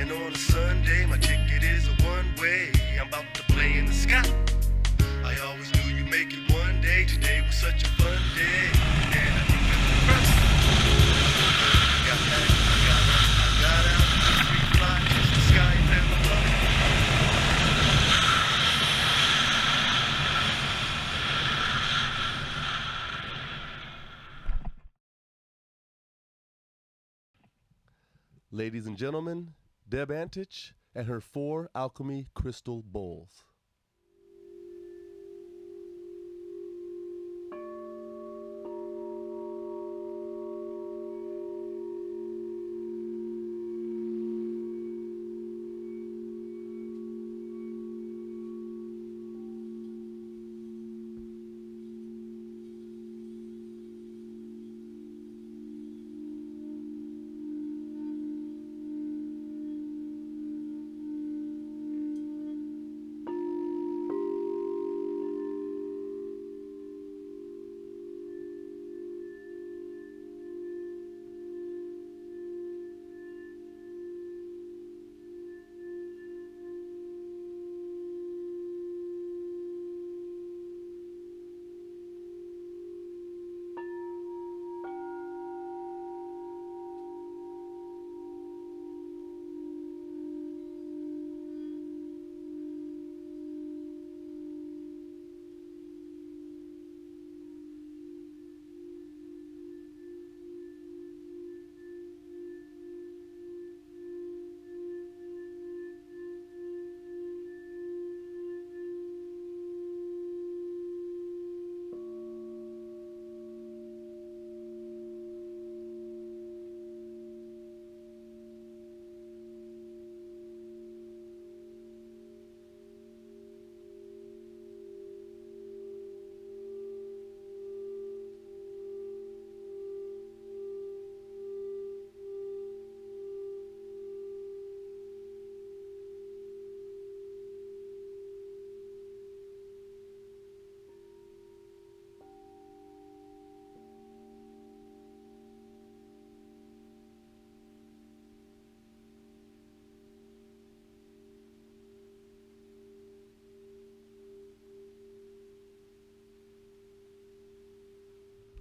[0.00, 2.72] On a Sunday, my ticket is a one way.
[2.98, 4.24] I'm about to play in the sky.
[5.22, 7.04] I always knew you make it one day.
[7.04, 8.70] Today was such a fun day.
[28.50, 29.52] Ladies and gentlemen,
[29.90, 33.42] Deb Antich and her four alchemy crystal bowls.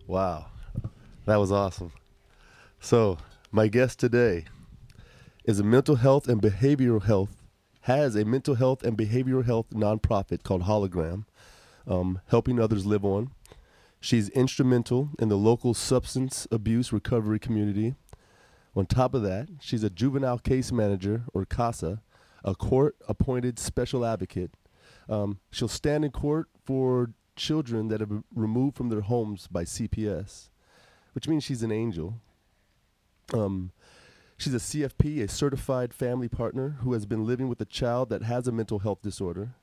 [0.09, 0.47] Wow,
[1.27, 1.91] that was awesome.
[2.79, 3.19] So,
[3.51, 4.45] my guest today
[5.43, 7.43] is a mental health and behavioral health,
[7.81, 11.25] has a mental health and behavioral health nonprofit called Hologram,
[11.85, 13.29] um, helping others live on.
[13.99, 17.93] She's instrumental in the local substance abuse recovery community.
[18.75, 22.01] On top of that, she's a juvenile case manager, or CASA,
[22.43, 24.55] a court appointed special advocate.
[25.07, 29.63] Um, she'll stand in court for children that have been removed from their homes by
[29.63, 30.49] CPS,
[31.13, 32.21] which means she's an angel.
[33.33, 33.71] Um,
[34.37, 38.23] she's a CFP, a certified family partner who has been living with a child that
[38.23, 39.55] has a mental health disorder.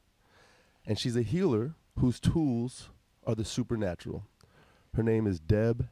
[0.86, 2.88] And she's a healer whose tools
[3.26, 4.24] are the supernatural.
[4.94, 5.88] Her name is Deb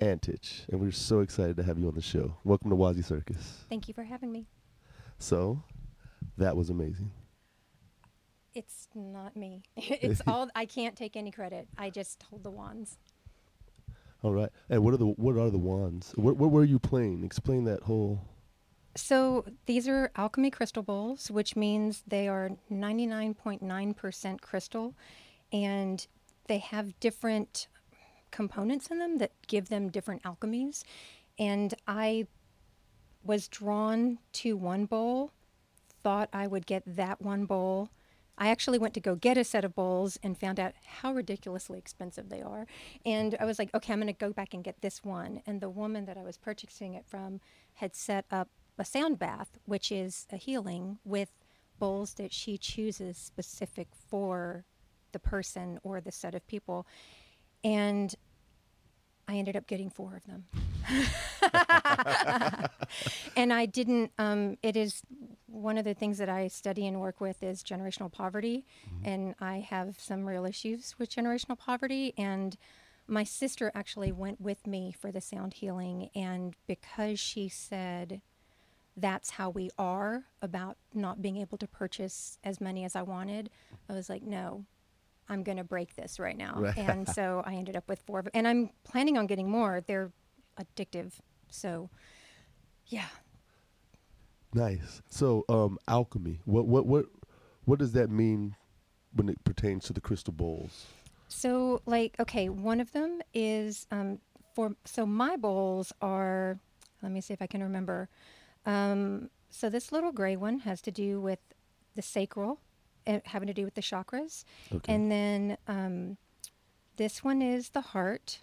[0.00, 2.36] Antich, and we're so excited to have you on the show.
[2.44, 3.64] Welcome to Wazi Circus.
[3.68, 4.46] Thank you for having me.
[5.18, 5.62] So,
[6.38, 7.10] that was amazing.
[8.56, 9.62] It's not me.
[9.76, 11.68] it's all I can't take any credit.
[11.76, 12.96] I just hold the wands.
[14.22, 14.48] All right.
[14.70, 16.12] And what are the what are the wands?
[16.16, 17.22] Where, where were you playing?
[17.22, 18.22] Explain that whole.
[18.96, 24.94] So these are alchemy crystal bowls, which means they are 99.9% crystal
[25.52, 26.06] and
[26.46, 27.68] they have different
[28.30, 30.82] components in them that give them different alchemies.
[31.38, 32.26] And I
[33.22, 35.30] was drawn to one bowl,
[36.02, 37.90] thought I would get that one bowl.
[38.38, 41.78] I actually went to go get a set of bowls and found out how ridiculously
[41.78, 42.66] expensive they are.
[43.04, 45.40] And I was like, okay, I'm going to go back and get this one.
[45.46, 47.40] And the woman that I was purchasing it from
[47.74, 48.48] had set up
[48.78, 51.30] a sound bath, which is a healing with
[51.78, 54.64] bowls that she chooses specific for
[55.12, 56.86] the person or the set of people.
[57.64, 58.14] And
[59.28, 60.44] I ended up getting four of them.
[63.36, 65.02] and I didn't, um, it is
[65.56, 68.66] one of the things that I study and work with is generational poverty.
[68.86, 69.08] Mm-hmm.
[69.08, 72.12] And I have some real issues with generational poverty.
[72.18, 72.56] And
[73.08, 76.10] my sister actually went with me for the sound healing.
[76.14, 78.20] And because she said,
[78.96, 83.50] that's how we are about not being able to purchase as many as I wanted,
[83.88, 84.64] I was like, no,
[85.28, 86.54] I'm going to break this right now.
[86.56, 86.76] Right.
[86.76, 88.24] And so I ended up with four.
[88.34, 89.82] And I'm planning on getting more.
[89.86, 90.12] They're
[90.58, 91.12] addictive.
[91.50, 91.90] So,
[92.86, 93.06] yeah.
[94.56, 95.02] Nice.
[95.10, 96.40] So, um, alchemy.
[96.46, 97.06] What what what
[97.66, 98.56] what does that mean
[99.12, 100.86] when it pertains to the crystal bowls?
[101.28, 104.18] So, like, okay, one of them is um,
[104.54, 104.74] for.
[104.84, 106.58] So my bowls are.
[107.02, 108.08] Let me see if I can remember.
[108.64, 111.38] Um, so this little gray one has to do with
[111.94, 112.58] the sacral,
[113.06, 114.92] uh, having to do with the chakras, Okay.
[114.92, 116.16] and then um,
[116.96, 118.40] this one is the heart.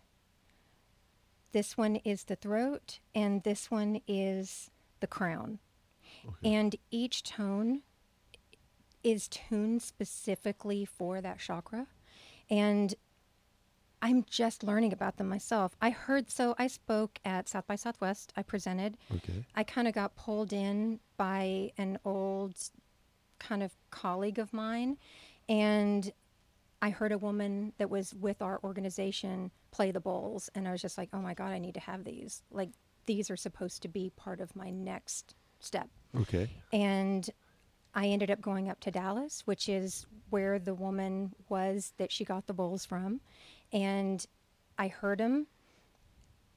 [1.51, 4.69] This one is the throat, and this one is
[5.01, 5.59] the crown.
[6.25, 6.53] Okay.
[6.53, 7.81] And each tone
[9.03, 11.87] is tuned specifically for that chakra.
[12.49, 12.95] And
[14.01, 15.75] I'm just learning about them myself.
[15.81, 18.33] I heard, so I spoke at South by Southwest.
[18.35, 18.97] I presented.
[19.15, 19.45] okay.
[19.55, 22.55] I kind of got pulled in by an old
[23.39, 24.97] kind of colleague of mine.
[25.47, 26.11] And
[26.81, 30.49] I heard a woman that was with our organization play the bowls.
[30.53, 32.41] And I was just like, oh my God, I need to have these.
[32.51, 32.69] Like,
[33.05, 35.89] these are supposed to be part of my next step.
[36.19, 36.49] Okay.
[36.71, 37.29] And
[37.95, 42.23] I ended up going up to Dallas, which is where the woman was that she
[42.25, 43.21] got the bowls from.
[43.71, 44.25] And
[44.77, 45.47] I heard them,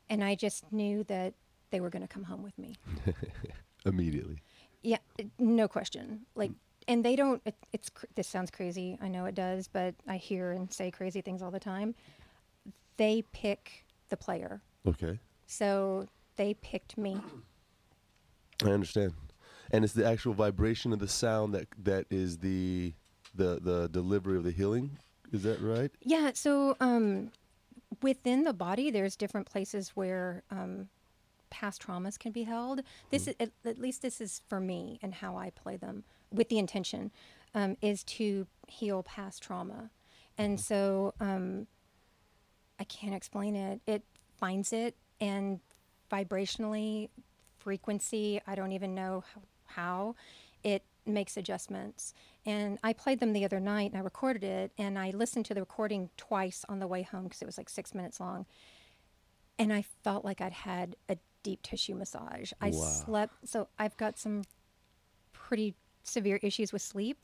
[0.08, 1.34] and I just knew that
[1.70, 2.76] they were going to come home with me.
[3.84, 4.38] Immediately.
[4.82, 4.98] Yeah,
[5.38, 6.22] no question.
[6.34, 6.52] Like,
[6.88, 7.42] and they don't.
[7.44, 8.96] It, it's this sounds crazy.
[9.02, 11.94] I know it does, but I hear and say crazy things all the time.
[12.96, 15.18] They pick the player, Okay.
[15.46, 16.06] so
[16.36, 17.20] they picked me.
[18.64, 19.14] I understand.
[19.70, 22.94] And it's the actual vibration of the sound that that is the
[23.34, 24.98] the the delivery of the healing.
[25.32, 25.90] Is that right?
[26.02, 27.32] Yeah, so um,
[28.00, 30.88] within the body, there's different places where um,
[31.50, 32.82] past traumas can be held.
[33.10, 36.48] This is at, at least this is for me and how I play them with
[36.48, 37.10] the intention
[37.54, 39.90] um, is to heal past trauma,
[40.38, 41.66] and so um,
[42.78, 43.80] I can't explain it.
[43.86, 44.02] It
[44.38, 45.60] finds it and
[46.10, 47.08] vibrationally,
[47.66, 48.40] frequency.
[48.46, 49.24] I don't even know
[49.66, 50.14] how,
[50.62, 52.14] it makes adjustments.
[52.44, 55.54] And I played them the other night and I recorded it and I listened to
[55.54, 58.46] the recording twice on the way home because it was like six minutes long.
[59.58, 62.52] And I felt like I'd had a deep tissue massage.
[62.60, 63.02] I Wow.
[63.04, 64.42] slept, so I've got some
[65.32, 65.74] pretty
[66.04, 67.18] severe issues with sleep.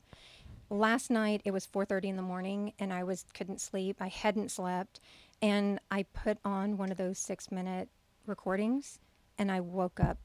[0.69, 4.01] Last night it was 4:30 in the morning and I was couldn't sleep.
[4.01, 4.99] I hadn't slept
[5.41, 7.87] and I put on one of those 6-minute
[8.25, 8.99] recordings
[9.37, 10.17] and I woke up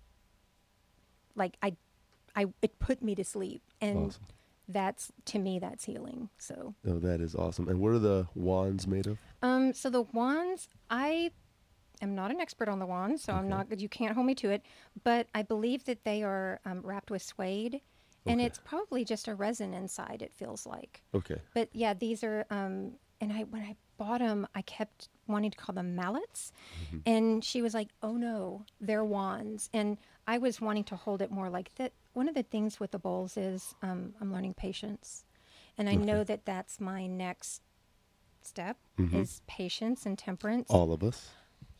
[1.39, 1.77] like I
[2.37, 4.23] I it put me to sleep and Awesome.
[4.69, 6.29] that's to me that's healing.
[6.39, 7.69] So Oh, that is awesome.
[7.69, 9.19] And what are the wands made of?
[9.43, 11.31] um, so the wands, I
[12.03, 13.49] am not an expert on the wands, so I'm Okay.
[13.71, 13.81] not.
[13.81, 14.63] You can't hold me to it,
[15.05, 17.81] but I believe that they are um, wrapped with suede,
[18.27, 20.21] and it's probably just a resin inside.
[20.23, 21.41] It feels like, Okay.
[21.55, 22.45] but yeah, these are.
[22.51, 26.53] Um, and I when I bought them, I kept wanting to call them mallets,
[26.85, 26.99] Mm-hmm.
[27.07, 31.31] and she was like, "Oh no, they're wands," and I was wanting to hold it
[31.31, 31.93] more like that.
[32.13, 35.25] One of the things with the bowls is um, I'm learning patience,
[35.77, 37.63] and I know that that's my next
[38.43, 39.15] step Mhm.
[39.15, 40.71] is patience and temperance.
[40.71, 41.31] All of us.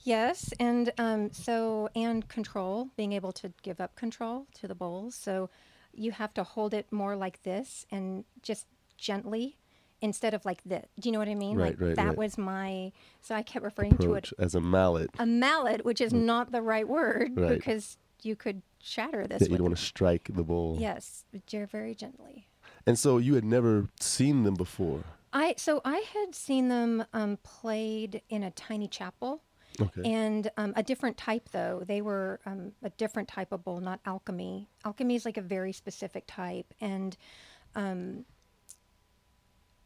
[0.05, 5.15] Yes, and um, so and control, being able to give up control to the bowls.
[5.15, 5.51] So
[5.93, 9.57] you have to hold it more like this and just gently
[10.01, 10.87] instead of like this.
[10.99, 11.57] Do you know what I mean?
[11.57, 12.17] Right, like right, that right.
[12.17, 12.93] was my.
[13.21, 15.11] So I kept referring to it as a mallet.
[15.19, 17.57] a mallet, which is not the right word Right.
[17.57, 19.41] because you could shatter this.
[19.41, 20.77] That you'd want to strike the bowl.
[20.79, 22.49] Yes, very very gently.
[22.87, 25.05] And so you had never seen them before.
[25.33, 29.43] I so I had seen them um, played in a tiny chapel.
[29.81, 30.03] Okay.
[30.05, 31.85] And um, a different type, though.
[31.87, 34.69] They were um, a different type of bowl, not alchemy.
[34.85, 36.75] Alchemy is like a very specific type.
[36.81, 37.17] And
[37.77, 38.25] um,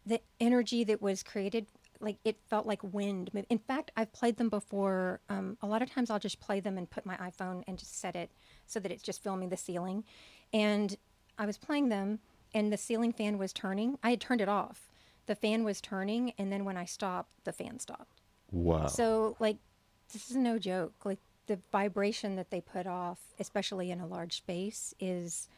[0.07, 1.67] the energy that was created,
[2.01, 3.31] like it felt like wind.
[3.49, 5.21] In fact, I've played them before.
[5.29, 8.01] Um, a lot of times I'll just play them and put my iPhone and just
[8.01, 8.31] set it
[8.67, 10.05] so that it's just filming the ceiling.
[10.53, 10.97] And
[11.39, 12.19] I was playing them,
[12.55, 13.99] and the ceiling fan was turning.
[14.03, 14.89] I had turned it off.
[15.27, 18.21] The fan was turning, and then when I stopped, the fan stopped.
[18.51, 18.87] wow.
[18.89, 19.59] So, like,
[20.13, 20.93] this is no joke.
[21.05, 25.49] Like, the vibration that they put off, especially in a large space, is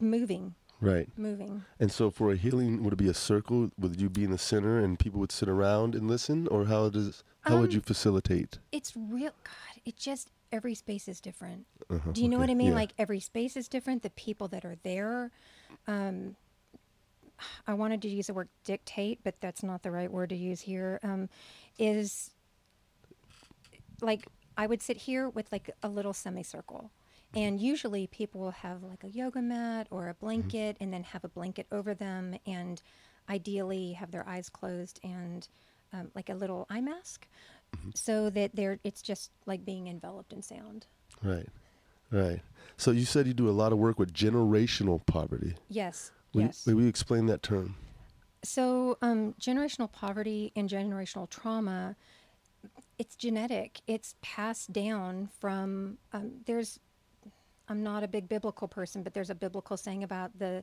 [0.00, 1.08] moving, right.
[1.16, 1.64] moving.
[1.80, 3.70] And so for a healing, would it be a circle?
[3.78, 6.90] Would you be in the center and people would sit around and listen, or how
[6.90, 8.58] does how would Um, you facilitate?
[8.70, 11.66] It's real, God, it just, every space is different.
[11.90, 12.68] Uh-huh, Do you know what I mean?
[12.68, 12.74] yeah.
[12.82, 14.02] Like, every space is different.
[14.02, 15.30] The people that are there,
[15.88, 16.36] um,
[17.66, 20.60] I wanted to use the word dictate, but that's not the right word to use
[20.60, 21.00] here.
[21.02, 21.28] Um,
[21.78, 22.30] is
[24.00, 26.90] like I would sit here with like a little semicircle.
[27.34, 31.24] And usually people will have like a yoga mat or a blanket and then have
[31.24, 32.82] a blanket over them and
[33.28, 35.48] ideally have their eyes closed and
[35.92, 37.26] um, like a little eye mask
[37.94, 40.86] so that they're it's just like being enveloped in sound.
[41.22, 41.48] Right.
[42.10, 42.40] Right.
[42.76, 45.54] So you said you do a lot of work with generational poverty.
[45.68, 46.12] Yes.
[46.34, 46.64] Will, yes.
[46.66, 47.76] you, will you explain that term?
[48.44, 51.96] So, um, generational poverty and generational trauma,
[52.98, 53.80] it's genetic.
[53.86, 55.98] It's passed down from.
[56.12, 56.80] Um, there's,
[57.72, 60.62] I'm not a big biblical person, but there's a biblical saying about the,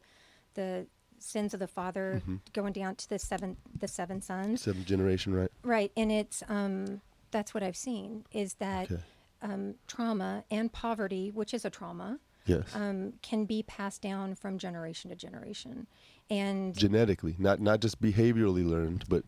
[0.54, 0.86] the
[1.18, 2.22] sins of the father
[2.54, 4.62] going down to the seven, the seven sons.
[4.62, 5.51] Seventh generation, right?
[5.63, 7.01] Right, and it's um,
[7.32, 9.01] that's what I've seen is that Okay.
[9.42, 12.74] um, trauma and poverty, which is a trauma, Yes.
[12.75, 15.88] um, can be passed down from generation to generation,
[16.30, 19.24] and Genetically, not not just behaviorally learned, but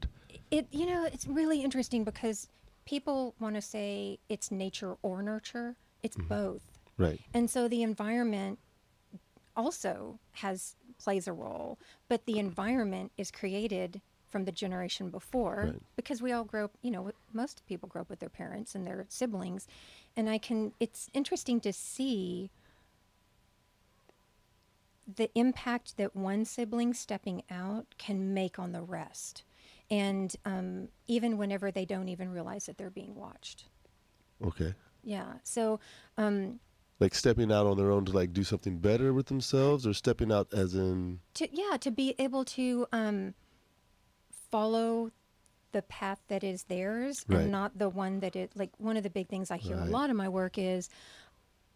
[0.50, 2.48] it you know it's really interesting because
[2.86, 6.64] people want to say it's nature or nurture it's both
[6.98, 7.20] right.
[7.34, 8.60] and so the environment
[9.56, 15.82] also has plays a role but the environment is created from the generation before Right.
[15.96, 18.86] because we all grow up you know most people grow up with their parents and
[18.88, 19.68] their siblings
[20.16, 22.50] and i can it's interesting to see
[25.16, 29.44] the impact that one sibling stepping out can make on the rest
[29.90, 33.66] and um, even whenever they don't even realize that they're being watched
[34.46, 34.74] Okay.
[35.04, 35.80] yeah so
[36.18, 36.60] um,
[37.02, 40.32] Like stepping out on their own to like do something better with themselves, or stepping
[40.32, 43.34] out as in to yeah to be able to um,
[44.52, 45.12] follow
[45.72, 47.42] the path that is theirs Right.
[47.42, 49.88] and not the one that it like one of the big things i hear Right.
[49.88, 50.90] a lot in my work is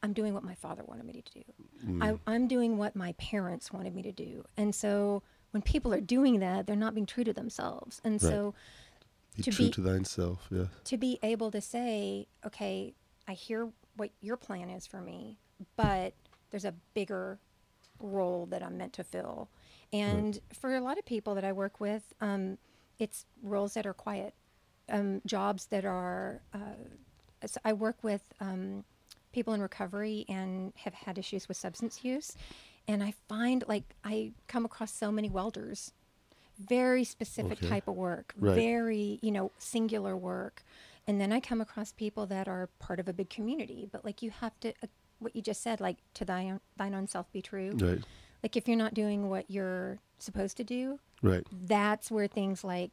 [0.04, 1.44] i'm doing what my father wanted me to do
[1.86, 2.04] Mm.
[2.04, 6.02] I, i'm doing what my parents wanted me to do and so when people are
[6.02, 8.30] doing that they're not being true to themselves and Right.
[8.32, 8.54] so
[9.38, 10.48] be To true be- to thyself.
[10.52, 10.66] Yeah.
[10.86, 12.94] to be able to say, okay,
[13.28, 15.38] I hear what your plan is for me,
[15.78, 16.14] but
[16.52, 17.40] there's a bigger
[18.00, 19.50] role that I'm meant to fill.
[19.94, 22.58] And for a lot of people that I work with, um,
[23.00, 24.34] it's roles that are quiet,
[24.90, 26.42] um, jobs that are.
[26.54, 26.76] Uh,
[27.46, 28.84] so I work with um,
[29.32, 32.36] people in recovery and have had issues with substance use.
[32.88, 35.92] And I find like I come across so many welders,
[36.60, 37.68] very specific Okay.
[37.70, 38.56] type of work, Right.
[38.56, 40.64] very, you know, singular work.
[41.08, 44.22] And then I come across people that are part of a big community, but like
[44.22, 44.88] you have to, uh,
[45.20, 47.72] what you just said, like to thine, thine own self be true.
[47.80, 48.04] Right.
[48.44, 51.46] Like if you're not doing what you're supposed to do, Right.
[51.52, 52.92] that's where things like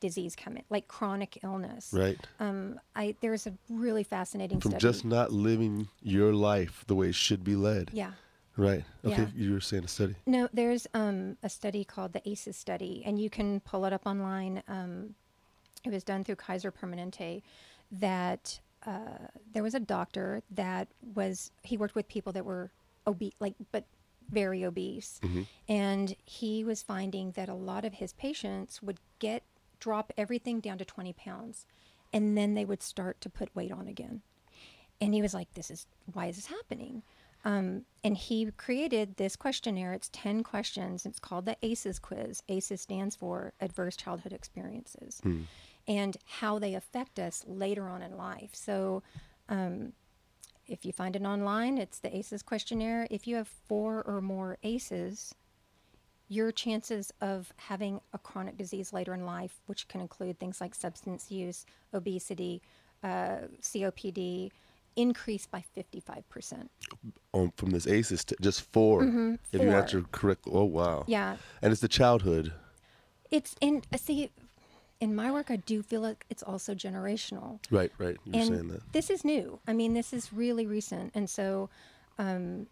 [0.00, 1.90] disease come in, like chronic illness.
[1.92, 2.18] Right.
[2.38, 4.80] Um, I there's a really fascinating From study.
[4.82, 7.90] just not living your life the way it should be led.
[7.92, 8.12] yeah.
[8.56, 8.84] Right.
[9.04, 9.22] Okay.
[9.22, 9.28] Yeah.
[9.36, 10.16] You were saying a study.
[10.26, 14.02] No, there's um, a study called the ACEs study, and you can pull it up
[14.06, 14.62] online.
[14.68, 15.14] Um,
[15.84, 17.42] it was done through Kaiser Permanente.
[17.92, 22.70] That uh, there was a doctor that was he worked with people that were
[23.06, 23.84] obese, like but
[24.30, 25.20] very obese,
[25.68, 29.42] and he was finding that a lot of his patients would get
[29.80, 31.66] drop everything down to 20 pounds,
[32.12, 34.20] and then they would start to put weight on again.
[35.00, 37.02] And he was like this is why is this happening?
[37.44, 39.94] Um, and he created this questionnaire.
[39.94, 41.06] It's 10 questions.
[41.06, 42.42] It's called the aces quiz.
[42.50, 45.22] Aces stands for adverse childhood experiences
[45.90, 49.02] and how they affect us later on in life so
[49.48, 49.92] um,
[50.66, 54.56] if you find it online it's the aces questionnaire if you have four or more
[54.62, 55.34] aces
[56.28, 60.76] your chances of having a chronic disease later in life, which can include things like
[60.76, 62.62] substance use, obesity,
[63.02, 64.50] uh, COPD,
[64.94, 66.68] increase by 55%.
[67.32, 69.70] On from this ACEs, to just 4 If you Mm-hmm.
[69.72, 70.42] answer correct.
[70.46, 71.02] Oh wow.
[71.08, 71.36] Yeah.
[71.62, 72.52] And it's the childhood.
[73.32, 74.30] It's in, uh, see,
[75.00, 77.58] in my work, I do feel like it's also generational.
[77.70, 77.90] Right.
[77.98, 78.16] Right.
[78.24, 78.92] You're and saying that.
[78.92, 79.58] this is new.
[79.66, 81.12] I mean, this is really recent.
[81.14, 81.70] And so
[82.18, 82.66] um,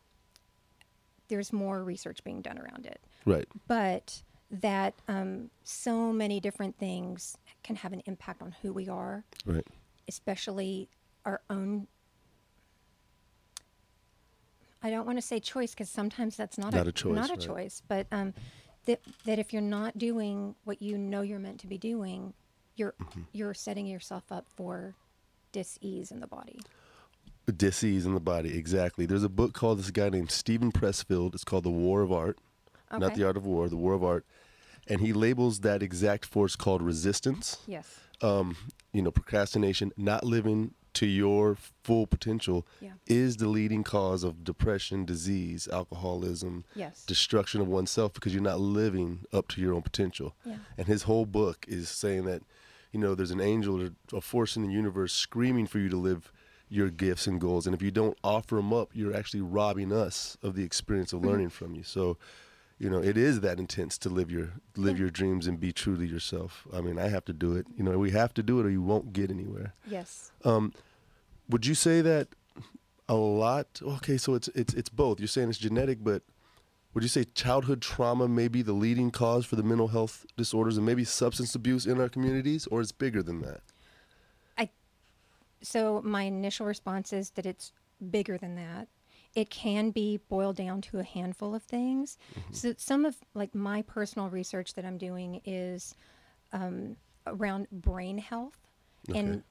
[1.28, 3.00] there's more research being done around it.
[3.24, 3.48] Right.
[3.66, 9.24] but that um, so many different things can have an impact on who we are,
[9.44, 9.66] Right.
[10.08, 10.88] especially
[11.26, 11.86] our own.
[14.82, 17.32] I don't want to say choice because sometimes that's not, Not a choice, Not a
[17.34, 17.40] right.
[17.40, 18.32] choice, but um,
[18.86, 22.32] that that if you're not doing what you know you're meant to be doing,
[22.76, 23.22] you're Mm-hmm.
[23.32, 24.94] you're setting yourself up for
[25.52, 26.58] dis-ease in the body.
[27.56, 31.44] disease in the body exactly there's a book called this guy named Steven Pressfield it's
[31.44, 32.38] called the war of art
[32.92, 34.26] not the art of war the war of art
[34.86, 37.98] and he labels that exact force called resistance Yes.
[38.20, 38.56] um,
[38.92, 42.92] you know procrastination not living to your full potential Yeah.
[43.06, 47.04] is the leading cause of depression disease alcoholism Yes.
[47.06, 50.56] destruction of oneself because you're not living up to your own potential Yeah.
[50.76, 52.42] and his whole book is saying that
[52.92, 55.96] you know there's an angel or a force in the universe screaming for you to
[55.96, 56.32] live
[56.68, 60.36] your gifts and goals and if you don't offer them up you're actually robbing us
[60.42, 61.24] of the experience Mm-hmm.
[61.24, 62.18] of learning from you so
[62.80, 65.02] you know it is that intense to live your live Yeah.
[65.02, 67.84] your dreams and be true to yourself i mean i have to do it you
[67.84, 70.32] know we have to do it or you won't get anywhere Yes.
[71.48, 72.28] Would you say that
[73.08, 73.80] a lot.
[73.82, 75.18] Okay, so it's it's it's both.
[75.18, 76.22] You're saying it's genetic, but
[76.94, 80.76] would you say childhood trauma may be the leading cause for the mental health disorders
[80.76, 83.60] and maybe substance abuse in our communities, or it's bigger than that?
[84.58, 84.68] I
[85.62, 87.72] so my initial response is that it's
[88.10, 88.88] bigger than that.
[89.34, 92.16] It can be boiled down to a handful of things.
[92.50, 95.94] So some of like my personal research that I'm doing is
[96.52, 98.58] um, around brain health,
[99.10, 99.18] Okay.
[99.18, 99.42] and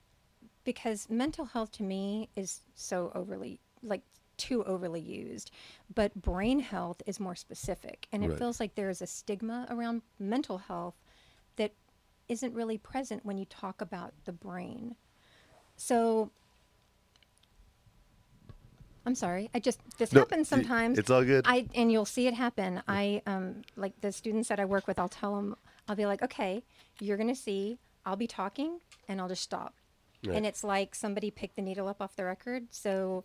[0.67, 4.01] because mental health to me is so overly like
[4.35, 5.49] too overly used,
[5.95, 8.37] but brain health is more specific, and it Right.
[8.37, 10.95] feels like there is a stigma around mental health
[11.55, 11.71] that
[12.27, 14.97] isn't really present when you talk about the brain.
[15.77, 16.31] So
[19.05, 19.49] I'm sorry.
[19.53, 20.99] I just this No, happens sometimes.
[20.99, 21.45] it's all good.
[21.47, 22.83] I and you'll see it happen.
[22.89, 24.99] I um like the students that I work with.
[24.99, 25.55] I'll tell them.
[25.87, 26.65] I'll be like, okay,
[26.99, 27.79] you're gonna see.
[28.05, 29.73] I'll be talking and I'll just stop.
[30.23, 32.67] And it's like somebody picked the needle up off the record.
[32.71, 33.23] So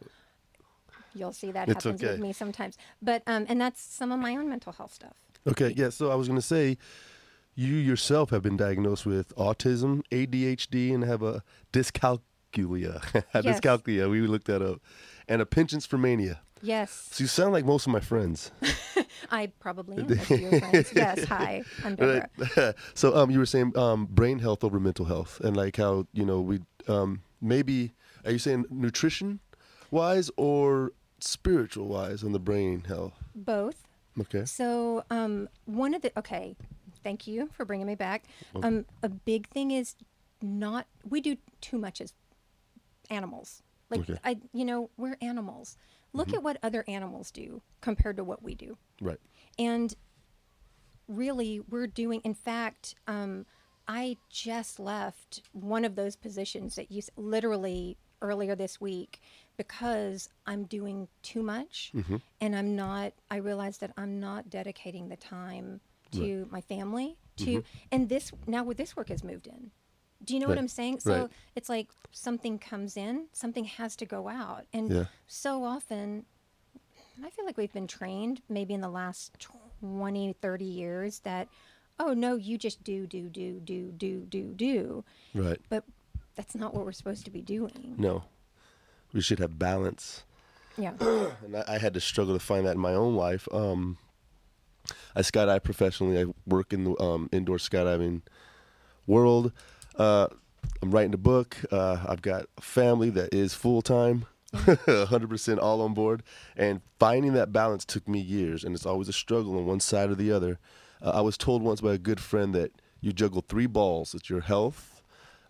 [1.15, 2.13] you'll see that It's happens okay.
[2.13, 2.77] with me sometimes.
[3.01, 5.15] But um and that's some of my own mental health stuff.
[5.47, 5.91] Okay, yeah.
[5.91, 6.79] So I was going to say,
[7.57, 12.21] you yourself have been diagnosed with autism, ADHD, and have a dyscalculia.
[13.35, 13.61] Yes.
[13.61, 14.11] dyscalculia.
[14.11, 14.81] We looked that up,
[15.27, 16.41] and a penchant for mania.
[16.63, 18.53] Yes, So you sound like most of my friends.
[19.31, 20.93] I probably am most of your friends.
[20.95, 22.29] Yes, hi, I'm Deborah.
[22.57, 22.75] Right.
[22.95, 26.25] so um, you were saying um, brain health over mental health, and like how you
[26.25, 27.93] know we um, maybe
[28.25, 29.41] are you saying nutrition
[29.91, 33.15] wise or spiritual wise on the brain health?
[33.35, 33.89] Both.
[34.21, 34.45] Okay.
[34.45, 36.55] So, um, one of the okay,
[37.03, 38.25] thank you for bringing me back.
[38.63, 39.97] Um, a big thing is
[40.41, 42.13] not we do too much as
[43.11, 43.63] animals.
[43.91, 44.19] Like Okay.
[44.25, 45.77] I, you know, we're animals.
[46.13, 46.37] Look mm-hmm.
[46.37, 49.21] at what other animals do compared to what we do, Right.
[49.59, 49.95] and
[51.09, 52.21] really, we're doing.
[52.23, 53.47] In fact, um,
[53.89, 59.21] I just left one of those positions that you literally earlier this week
[59.57, 62.17] because I'm doing too much mm-hmm.
[62.41, 65.81] and I'm not I realized that I'm not dedicating the time
[66.13, 67.61] to my family to mm-hmm.
[67.91, 69.71] and this now with this work has moved in.
[70.25, 71.01] Do you know what I'm saying?
[71.01, 71.31] So Right.
[71.57, 74.67] it's like something comes in, something has to go out.
[74.73, 75.05] And Yeah.
[75.27, 76.27] so often
[77.23, 79.39] I feel like we've been trained maybe in the last
[79.81, 81.49] 20, 30 years that,
[81.99, 85.05] oh, no, you just do, do, do, do, do, do, do.
[85.35, 85.61] Right.
[85.69, 85.85] But
[86.35, 87.95] that's not what we're supposed to be doing.
[87.99, 88.25] No.
[89.13, 90.25] We should have balance.
[90.79, 90.93] Yeah.
[91.01, 93.47] and I, I had to struggle to find that in my own life.
[93.53, 93.99] Um,
[95.15, 96.19] I skydive professionally.
[96.21, 98.23] I work in the um, indoor skydiving
[99.07, 99.53] world.
[99.97, 100.27] Uh,
[100.83, 101.57] I'm writing a book.
[101.71, 106.23] Uh, I've got a family that is full time, 100% all on board.
[106.57, 110.11] And finding that balance took me years, and it's always a struggle on one side
[110.11, 110.59] or the other.
[111.01, 114.31] Uh, I was told once by a good friend that you juggle three balls: it's
[114.31, 115.03] your health,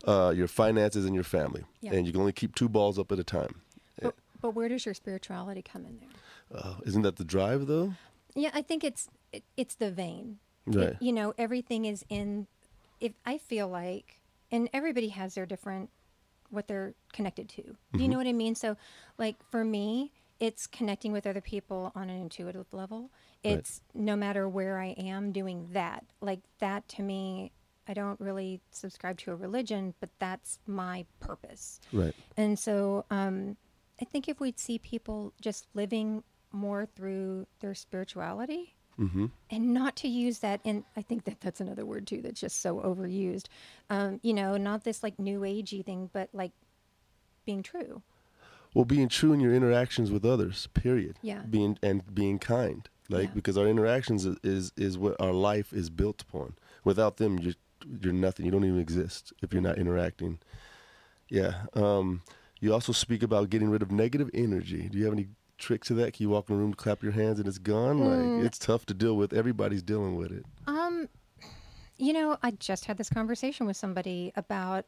[0.06, 1.92] uh, your finances, and your family, Yeah.
[1.92, 3.60] and you can only keep two balls up at a time.
[4.00, 6.60] But, but where does your spirituality come in there?
[6.60, 7.94] Uh, isn't that the drive, though?
[8.34, 10.38] Yeah, I think it's it, it's the vein.
[10.66, 12.46] It- you know, everything is in.
[13.00, 14.20] If I feel like,
[14.52, 15.90] and everybody has their different
[16.50, 17.62] what they're connected to.
[17.94, 18.54] Do you know what I mean?
[18.54, 18.76] So,
[19.18, 23.10] like for me, it's connecting with other people on an intuitive level.
[23.44, 23.54] Right.
[23.54, 26.04] It's no matter where I am doing that.
[26.20, 27.52] Like that to me,
[27.88, 31.80] I don't really subscribe to a religion, but that's my purpose.
[31.92, 32.14] Right.
[32.36, 33.56] And so um,
[34.00, 39.26] I think if we'd see people just living more through their spirituality Mm-hmm.
[39.50, 42.60] and not to use that, and I think that that's another word too that's just
[42.60, 43.46] so overused.
[43.90, 46.52] Um, you know, not this like new agey thing, but like
[47.46, 48.02] being true.
[48.74, 51.18] Well, being true in your interactions with others, period.
[51.22, 51.40] Yeah.
[51.48, 53.34] Being and being kind, like Yeah.
[53.34, 56.54] because our interactions is, is is what our life is built upon.
[56.84, 57.54] Without them, you're
[58.00, 58.44] you're nothing.
[58.46, 60.38] You don't even exist if you're not interacting.
[61.28, 61.64] Yeah.
[61.74, 62.22] Um,
[62.60, 64.88] you also speak about getting rid of negative energy.
[64.88, 65.28] Do you have any
[65.62, 66.12] tricks to that?
[66.12, 68.00] Can you walk in a room, clap your hands, and it's gone?
[68.00, 68.36] Mm.
[68.36, 69.32] Like it's tough to deal with.
[69.32, 70.44] Everybody's dealing with it.
[70.66, 71.08] Um,
[71.96, 74.84] you know, I just had this conversation with somebody about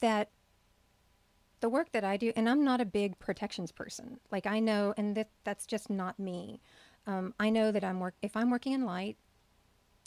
[0.00, 0.30] that
[1.60, 4.20] the work that I do, and I'm not a big protections person.
[4.30, 6.60] Like I know, and that that's just not me.
[7.06, 9.16] Um, I know that I'm work if I'm working in light,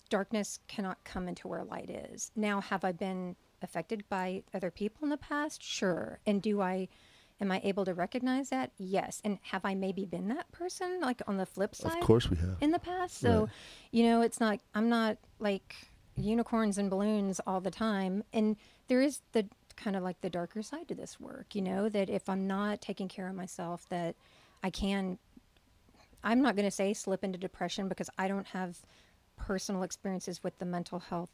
[0.09, 2.31] darkness cannot come into where light is.
[2.35, 5.63] Now, have I been affected by other people in the past?
[5.63, 6.19] Sure.
[6.25, 6.87] And do I?
[7.41, 8.71] Am I able to recognize that?
[8.77, 9.19] Yes.
[9.23, 11.93] And have I maybe been that person, like on the flip side?
[11.93, 12.57] Of course, we have.
[12.61, 13.17] in the past.
[13.19, 13.49] So, Right.
[13.91, 15.75] you know, it's not, I'm not like
[16.15, 18.23] unicorns and balloons all the time.
[18.31, 21.89] And there is the kind of like the darker side to this work, you know,
[21.89, 24.15] that if I'm not taking care of myself, that
[24.61, 25.17] I can,
[26.23, 28.77] I'm not going to say slip into depression because I don't have
[29.35, 31.31] personal experiences with the mental health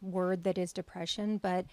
[0.00, 1.66] word that is depression, but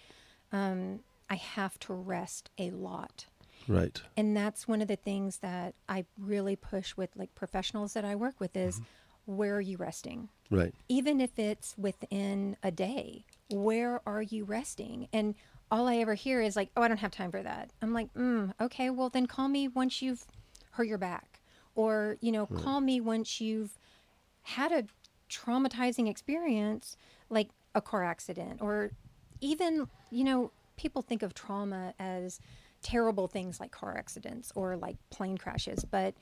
[0.52, 3.24] um, I have to rest a lot.
[3.68, 4.00] Right.
[4.16, 8.14] And that's one of the things that I really push with like professionals that I
[8.16, 9.36] work with is Mm-hmm.
[9.36, 10.30] where are you resting?
[10.50, 10.74] Right.
[10.88, 15.08] Even if it's within a day, where are you resting?
[15.12, 15.34] And
[15.70, 17.70] all I ever hear is like, oh, I don't have time for that.
[17.82, 20.24] I'm like, mm, okay, well, then call me once you've
[20.72, 21.40] hurt your back.
[21.74, 23.78] Or, you know, call me once you've
[24.42, 24.84] had a
[25.30, 26.96] traumatizing experience
[27.28, 28.90] like a car accident or
[29.40, 32.40] even you know people think of trauma as
[32.88, 36.14] terrible things like car accidents or like plane crashes but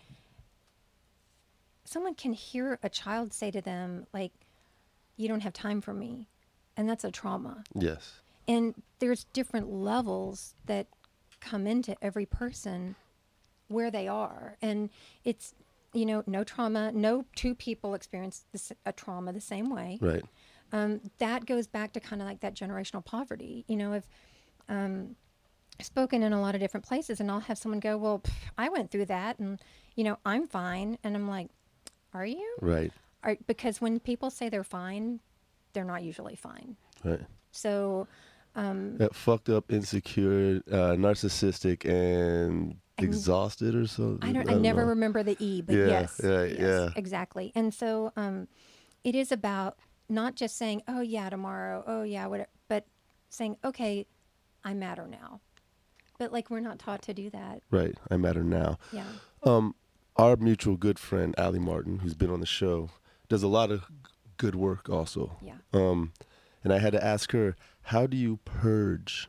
[1.85, 4.33] someone can hear a child say to them like
[5.17, 6.27] you don't have time for me
[6.77, 8.21] and that's a trauma Yes.
[8.49, 10.89] and there's different levels that
[11.41, 12.97] come into every person
[13.69, 14.91] where they are and
[15.25, 15.55] it's
[15.93, 20.25] you know no trauma no two people experience this, a trauma the same way Right.
[20.73, 24.05] um, that goes back to kind of like that generational poverty you know if
[24.69, 25.15] um,
[25.81, 28.69] spoken in a lot of different places and i'll have someone go well pff, i
[28.69, 29.61] went through that and
[29.95, 31.49] you know i'm fine and i'm like
[32.15, 32.93] are you Right.
[33.23, 35.21] are, because when people say they're fine
[35.73, 37.21] they're not usually fine Right.
[37.51, 38.09] so
[38.55, 44.27] That fucked up, insecure, uh, narcissistic, and exhausted or something.
[44.27, 44.49] I don't.
[44.49, 44.87] I, never know.
[44.89, 46.89] remember the E, but Yeah, yes, yeah, yes, yeah.
[46.97, 47.53] exactly.
[47.55, 48.49] And so, um,
[49.05, 49.77] it is about
[50.09, 52.87] not just saying, "Oh yeah, tomorrow," "Oh yeah, whatever," but
[53.29, 54.07] saying, "Okay,
[54.65, 55.41] I matter now."
[56.19, 57.63] But like we're not taught to do that.
[57.71, 57.95] Right.
[58.11, 58.79] I met her now.
[58.93, 59.05] Yeah.
[59.43, 59.75] Um,
[60.17, 62.91] our mutual good friend Allie Martin, who's been on the show,
[63.29, 63.87] does a lot of g-
[64.39, 65.37] good work also.
[65.43, 65.57] Yeah.
[65.73, 66.13] Um,
[66.65, 69.29] and I had to ask her, how do you purge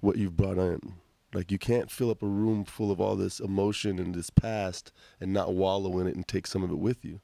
[0.00, 0.94] what you've brought in?
[1.32, 4.92] Like you can't fill up a room full of all this emotion and this past
[5.20, 7.20] and not wallow in it and take some of it with you.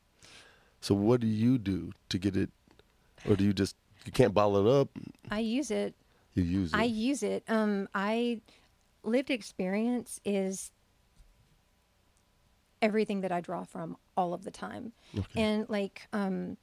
[0.81, 2.51] So what do you do to get it,
[3.29, 4.89] or do you just you can't bottle it up?
[5.31, 5.95] I use it.
[6.35, 6.77] You use it.
[6.77, 7.45] I use it.
[7.49, 8.41] Um, I
[9.03, 10.71] lived experience is
[12.83, 14.93] everything that I draw from all of the time.
[15.17, 15.43] Okay.
[15.43, 16.57] And like um,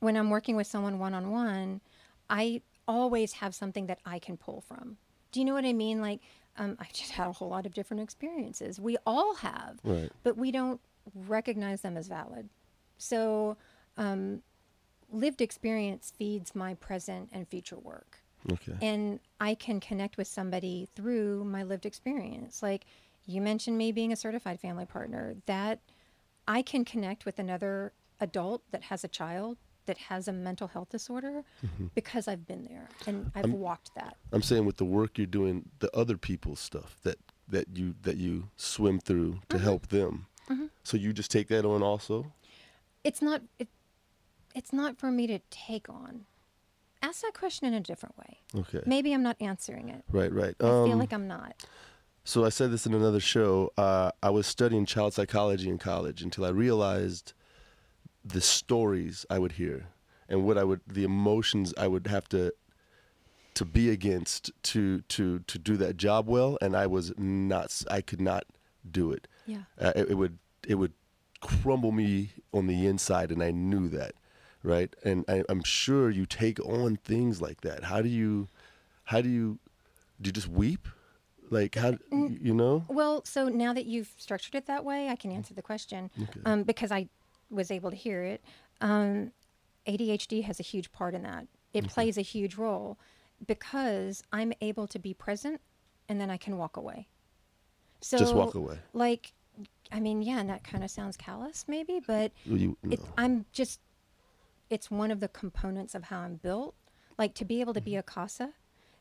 [0.00, 1.80] when I'm working with someone one on one,
[2.28, 4.96] I always have something that I can pull from.
[5.32, 6.00] Do you know what I mean?
[6.00, 6.20] Like
[6.58, 8.78] um, I've just had a whole lot of different experiences.
[8.80, 10.10] We all have, Right.
[10.22, 10.80] but we don't
[11.14, 12.48] recognize them as valid.
[12.98, 13.56] So
[13.96, 14.42] um,
[15.10, 18.18] lived experience feeds my present and future work
[18.52, 18.74] okay.
[18.80, 22.62] and I can connect with somebody through my lived experience.
[22.62, 22.86] Like
[23.26, 25.80] you mentioned me being a certified family partner, that
[26.46, 30.88] I can connect with another adult that has a child that has a mental health
[30.88, 31.44] disorder
[31.94, 34.16] because I've been there and I've walked that.
[34.32, 37.18] I'm saying with the work you're doing, the other people's stuff that
[37.48, 39.56] that you that you swim through Mm-hmm.
[39.56, 40.26] to help them.
[40.84, 42.32] So you just take that on also.
[43.02, 43.68] It's not it,
[44.54, 46.26] it's not for me to take on.
[47.06, 48.38] Ask that question in a different way.
[48.62, 48.82] Okay.
[48.86, 50.02] Maybe I'm not answering it.
[50.10, 50.32] Right.
[50.32, 50.54] Right.
[50.60, 51.54] I feel Um, like I'm not.
[52.24, 53.72] so I said this in another show.
[53.76, 57.32] Uh, I was studying child psychology in college until I realized
[58.24, 59.86] the stories I would hear
[60.28, 62.52] and what I would, the emotions I would have to
[63.54, 67.82] to be against to to to do that job well, and I was not.
[67.90, 68.44] I could not
[68.90, 69.28] do it.
[69.46, 69.62] Yeah.
[69.80, 70.92] uh, it, it would it would
[71.40, 74.12] crumble me on the inside and i knew that
[74.66, 78.48] right and I, i'm sure you take on things like that how do you
[79.04, 79.58] how do you
[80.20, 80.88] do you just weep
[81.50, 82.38] like how Mm.
[82.42, 85.62] you know Well, so now that you've structured it that way, I can answer the
[85.62, 86.10] question
[86.44, 87.08] um, because I
[87.50, 88.42] was able to hear it.
[88.80, 89.32] Um,
[89.86, 91.46] ADHD has a huge part in that.
[91.72, 92.98] It plays a huge role
[93.46, 95.60] because I'm able to be present
[96.08, 97.06] and then I can walk away.
[98.00, 98.78] So Just walk away.
[98.92, 99.32] Like,
[99.92, 103.00] I mean, yeah, and that kind of sounds callous, maybe, but you it.
[103.16, 103.80] I'm just,
[104.70, 106.74] it's one of the components of how I'm built.
[107.18, 107.84] Like to be able to Mm-hmm.
[107.84, 108.50] be a CASA,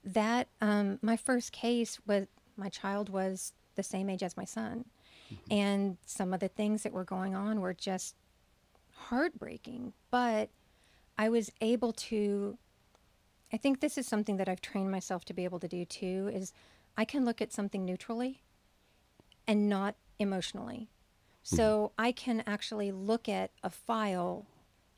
[0.04, 4.86] that um, my first case was my child was the same age as my son.
[5.34, 5.54] Mm-hmm.
[5.54, 8.16] And some of the things that were going on were just
[8.94, 9.94] heartbreaking.
[10.12, 10.50] But
[11.18, 12.58] I was able to,
[13.52, 16.30] I think this is something that I've trained myself to be able to do too,
[16.34, 16.54] is
[16.96, 18.44] I can look at something neutrally
[19.48, 20.90] and not emotionally.
[21.44, 24.46] So I can actually look at a file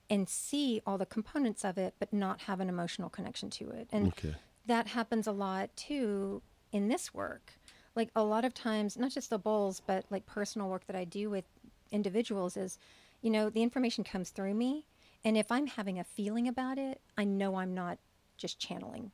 [0.09, 3.89] and see all the components of it, but not have an emotional connection to it.
[3.91, 4.35] And Okay.
[4.65, 6.41] that happens a lot too
[6.71, 7.53] in this work.
[7.95, 11.03] Like a lot of times, not just the bowls, but like personal work that I
[11.03, 11.45] do with
[11.91, 12.77] individuals is,
[13.21, 14.85] you know, the information comes through me.
[15.25, 17.97] And if I'm having a feeling about it, I know I'm not
[18.37, 19.11] just channeling.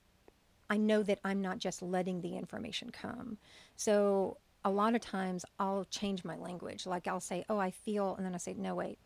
[0.69, 3.37] I know that I'm not just letting the information come.
[3.75, 6.85] So a lot of times I'll change my language.
[6.85, 8.97] Like I'll say, oh, I feel, and then I say, no, wait,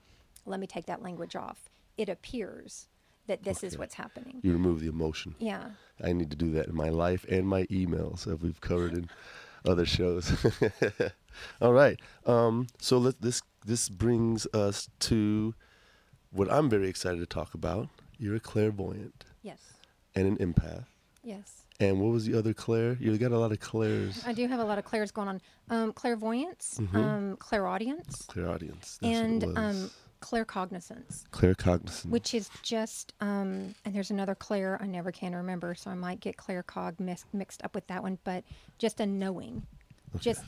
[0.45, 1.69] let me take that language off.
[1.97, 2.87] It appears
[3.27, 4.39] that this is what's happening.
[4.41, 5.71] you remove the emotion Yeah.
[6.01, 9.09] i need to do that in my life and my emails that we've covered in
[9.65, 10.31] other shows.
[11.61, 11.99] All right.
[12.25, 15.53] Um, so let this this brings us to
[16.31, 17.89] what I'm very excited to talk about.
[18.17, 19.59] You're a clairvoyant Yes.
[20.15, 20.85] and an empath.
[21.23, 21.65] Yes.
[21.79, 22.97] And what was the other Claire?
[22.99, 24.23] You got a lot of Claires.
[24.25, 25.41] I do have a lot of clairs going on.
[25.69, 28.97] Um, clairvoyance, um, clairaudience, Clairaudience.
[29.01, 29.57] That's and what
[30.21, 32.05] it Cognizance, claircognizance, claircognizance.
[32.07, 36.19] which is just, um, and there's another clair I never can remember, so I might
[36.19, 38.43] get claircog mis- mixed up with that one, but
[38.77, 39.63] just a knowing.
[40.19, 40.43] Just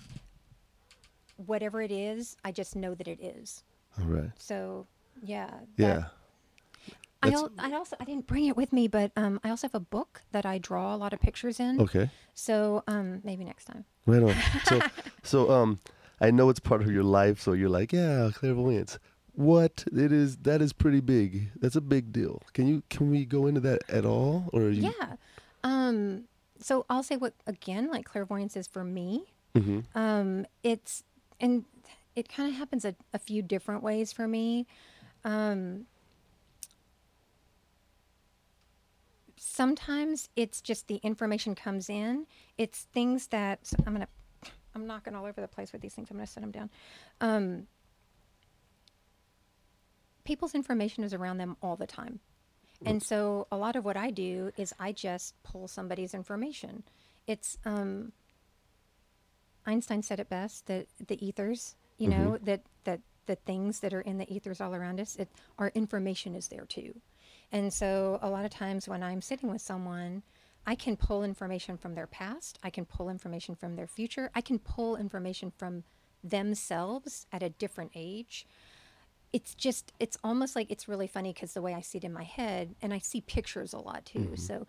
[1.37, 3.63] whatever it is, I just know that it is.
[3.99, 4.31] All right.
[4.37, 4.87] So,
[5.23, 5.47] yeah.
[5.47, 6.03] that- Yeah.
[7.21, 9.67] I, That's- al- I also I didn't bring it with me, but um, I also
[9.67, 11.81] have a book that I draw a lot of pictures in.
[11.81, 12.09] Okay.
[12.33, 13.83] So um, maybe next time.
[14.05, 14.33] Right on.
[14.63, 14.79] So,
[15.23, 15.79] so um,
[16.21, 18.99] I know it's part of your life, so you're like, yeah, clairvoyance.
[19.39, 20.35] What it is?
[20.39, 21.51] That is pretty big.
[21.55, 22.41] That's a big deal.
[22.51, 22.83] Can you?
[22.89, 24.91] Can we go into that at all, or you?
[24.99, 25.15] Yeah.
[25.63, 26.25] Um,
[26.59, 29.31] so I'll say what again, like clairvoyance is for me.
[29.55, 29.85] Mhm.
[29.95, 31.05] Um, it's
[31.39, 31.63] and
[32.17, 34.67] it kind of happens a, a few different ways for me.
[35.23, 35.85] Um,
[39.37, 42.25] sometimes it's just the information comes in.
[42.57, 44.09] It's things that so I'm gonna.
[44.75, 46.09] I'm knocking all over the place with these things.
[46.11, 46.69] I'm gonna set them down.
[47.21, 47.67] Um,
[50.29, 52.19] people's information is around them all the time.
[52.85, 56.83] And so a lot of what I do is I just pull somebody's information.
[57.25, 58.11] It's um,
[59.65, 64.01] Einstein said it best that the ethers, you know, that that the things that are
[64.01, 66.93] in the ethers all around us, it, our information is there too.
[67.51, 70.21] And so a lot of times when I'm sitting with someone,
[70.67, 74.41] I can pull information from their past, I can pull information from their future, I
[74.41, 75.83] can pull information from
[76.23, 78.45] themselves at a different age
[79.31, 82.13] it's just it's almost like it's really funny because the way i see it in
[82.13, 84.65] my head and i see pictures a lot too so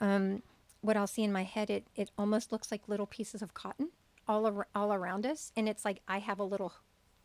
[0.00, 0.42] um,
[0.82, 3.88] what i'll see in my head it, it almost looks like little pieces of cotton
[4.28, 6.72] all, ar- all around us and it's like i have a little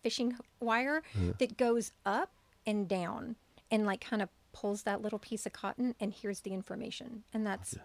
[0.02, 1.04] fishing wire
[1.40, 2.32] that goes up
[2.66, 3.36] and down
[3.72, 7.46] and like kind of pulls that little piece of cotton and here's the information and
[7.46, 7.76] that's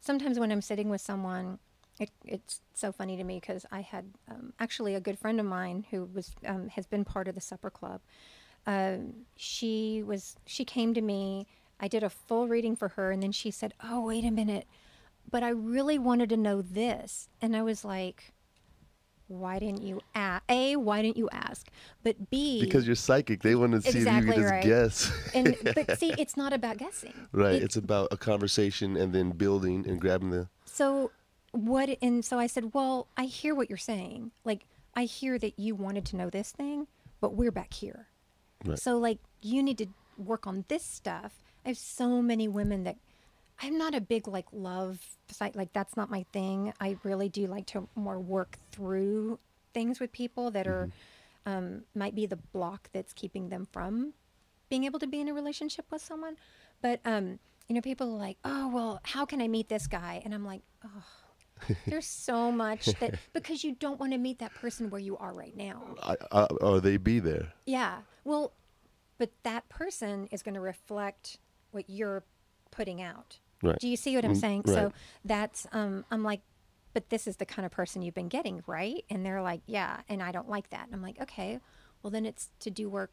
[0.00, 1.58] sometimes when i'm sitting with someone
[2.02, 5.46] it, it's so funny to me because I had um, actually a good friend of
[5.46, 8.00] mine who was um, has been part of the supper club.
[8.66, 11.46] Um, she was she came to me.
[11.80, 14.66] I did a full reading for her, and then she said, "Oh, wait a minute,
[15.30, 18.32] but I really wanted to know this," and I was like,
[19.26, 20.44] "Why didn't you ask?
[20.48, 21.66] A, why didn't you ask?
[22.04, 24.62] But B, Because you're psychic, they want to see if you Exactly can just right.
[24.62, 25.12] guess.
[25.34, 27.54] and but see, it's not about guessing, right.
[27.56, 30.48] It- it's about a conversation and then building and grabbing the.
[30.66, 31.10] So
[31.52, 34.32] what and so I said, "Well, I hear what you're saying.
[34.44, 36.86] Like I hear that you wanted to know this thing,
[37.20, 38.08] but we're back here.
[38.64, 38.78] Right.
[38.78, 39.86] So like you need to
[40.18, 41.42] work on this stuff.
[41.64, 42.96] I have so many women that
[43.60, 46.72] I'm not a big like love site like that's not my thing.
[46.80, 49.38] I really do like to more work through
[49.72, 50.90] things with people that are
[51.46, 54.14] um, might be the block that's keeping them from
[54.68, 56.36] being able to be in a relationship with someone.
[56.80, 57.38] But um,
[57.68, 60.44] you know, people are like, "Oh, well, how can I meet this guy?" And I'm
[60.44, 61.04] like, "Oh,
[61.86, 65.32] there's so much that because you don't want to meet that person where you are
[65.32, 67.52] right now." I, I, or they be there.
[67.66, 67.98] Yeah.
[68.24, 68.52] Well,
[69.18, 71.38] but that person is going to reflect
[71.70, 72.24] what you're
[72.70, 73.38] putting out.
[73.62, 73.78] Right.
[73.78, 74.62] Do you see what I'm Mm, saying?
[74.66, 74.74] right.
[74.74, 74.92] So
[75.24, 76.40] that's um I'm like
[76.94, 79.02] but this is the kind of person you've been getting, right?
[79.08, 81.58] And they're like, "Yeah, and I don't like that." And I'm like, "Okay.
[82.02, 83.12] Well, then it's to do work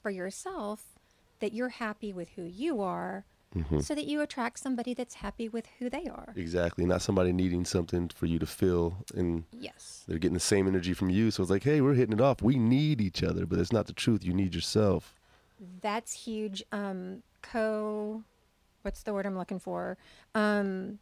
[0.00, 0.94] for yourself
[1.40, 3.80] that you're happy with who you are Mm-hmm.
[3.80, 6.84] so that you attract somebody that's happy with who they are." Exactly.
[6.84, 10.04] Not somebody needing something for you to fill and Yes.
[10.06, 11.30] they're getting the same energy from you.
[11.30, 12.42] So it's like, hey, we're hitting it off.
[12.42, 14.22] We need each other, but it's not the truth.
[14.24, 15.14] You need yourself.
[15.80, 16.62] That's huge.
[16.72, 18.22] Um, co,
[18.82, 19.96] what's the word I'm looking for?
[20.34, 20.98] Um,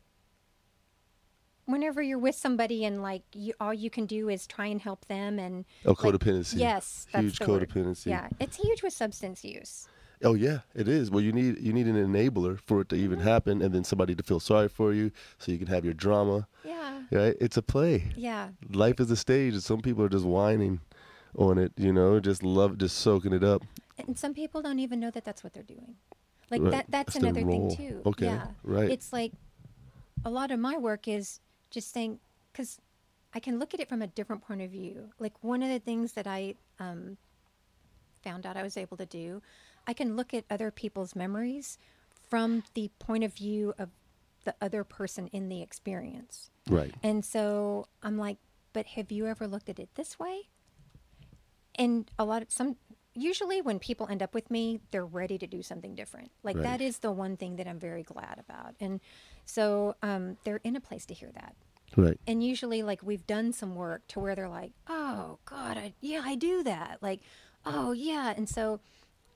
[1.67, 5.05] whenever you're with somebody and like you, all you can do is try and help
[5.07, 6.59] them and Oh, like- codependency.
[6.59, 7.69] Yes, that's Huge the word.
[7.69, 8.07] codependency.
[8.07, 9.89] Yeah, it's huge with substance use.
[10.25, 11.11] Oh yeah, it is.
[11.11, 14.15] Well, you need you need an enabler for it to even happen, and then somebody
[14.15, 16.49] to feel sorry for you, so you can have your drama.
[16.65, 17.37] Yeah, Right?
[17.41, 18.13] It's a play.
[18.17, 20.81] yeah, Life is a stage, and some people are just whining
[21.37, 21.73] on it.
[21.77, 23.63] You know, just love, just soaking it up.
[23.99, 25.97] and some people don't even know that that's what they're doing.
[26.51, 26.87] Like Right, that.
[26.89, 28.03] That's that's another thing too.
[28.07, 28.47] Okay, Yeah.
[28.65, 28.91] right.
[28.91, 29.33] It's like
[30.25, 32.19] a lot of my work is just saying
[32.53, 32.81] because
[33.35, 35.11] I can look at it from a different point of view.
[35.19, 37.19] Like one of the things that I um,
[38.23, 39.43] found out I was able to do,
[39.87, 41.79] I can look at other people's memories
[42.29, 43.91] from the point of view of
[44.45, 46.51] the other person in the experience.
[46.69, 46.95] Right.
[47.03, 48.39] And so I'm like,
[48.73, 50.49] but have you ever looked at it this way?
[51.75, 52.77] And a lot of some
[53.15, 56.31] usually when people end up with me, they're ready to do something different.
[56.43, 56.65] Like Right.
[56.65, 58.75] that is the one thing that I'm very glad about.
[58.79, 59.01] And
[59.45, 61.55] so um, they're in a place to hear that.
[61.97, 62.21] Right.
[62.27, 66.21] And usually, like, we've done some work to where they're like, oh, God, I, yeah,
[66.25, 66.99] I do that.
[67.01, 67.21] Like,
[67.65, 68.35] oh, yeah.
[68.37, 68.81] And so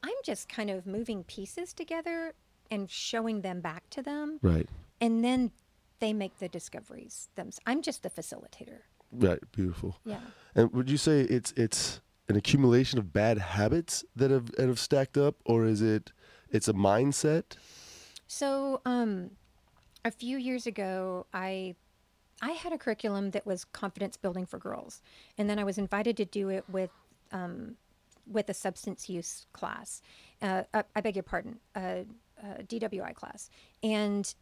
[0.03, 2.35] I'm just kind of moving pieces together
[2.71, 4.39] and showing them back to them.
[4.43, 4.69] Right.
[5.01, 5.51] And then
[5.99, 7.29] they make the discoveries.
[7.35, 7.51] Them.
[7.67, 8.81] I'm just the facilitator.
[9.13, 9.41] Right.
[9.53, 9.99] Beautiful.
[10.05, 10.21] Yeah.
[10.55, 14.79] And would you say it's it's an accumulation of bad habits that have that have
[14.79, 16.13] stacked up, or is it
[16.51, 17.57] it's a mindset?
[18.27, 19.33] So, um,
[20.05, 21.75] a few years ago, I
[22.41, 25.03] I had a curriculum that was confidence building for girls,
[25.37, 26.91] and then I was invited to do it with
[27.33, 27.77] um,
[28.27, 30.03] with a substance use class.
[30.43, 32.05] Uh, uh, I beg your pardon, a,
[32.43, 33.51] a DWI class,
[33.83, 34.35] and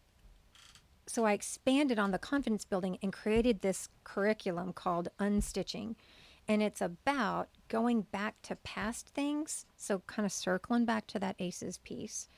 [1.06, 5.94] so I expanded on the confidence building and created this curriculum called Unstitching.
[6.46, 9.66] And it's about going back to past things.
[9.76, 12.28] So, kind of circling back to that ACEs piece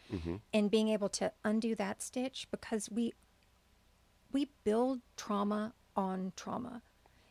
[0.52, 3.12] and being able to undo that stitch because we
[4.32, 6.82] we build trauma on trauma.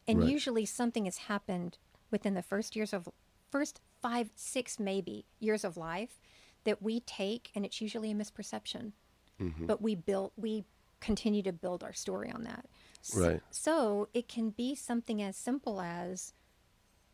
[0.07, 0.29] And Right.
[0.29, 1.77] usually something has happened
[2.11, 3.07] within the first years of
[3.51, 6.21] first five, six maybe years of life
[6.63, 8.91] that we take and it's usually a misperception.
[9.41, 9.65] Mm-hmm.
[9.65, 10.65] But we build we
[10.99, 12.65] continue to build our story on that.
[13.01, 13.41] S- Right.
[13.51, 16.33] So it can be something as simple as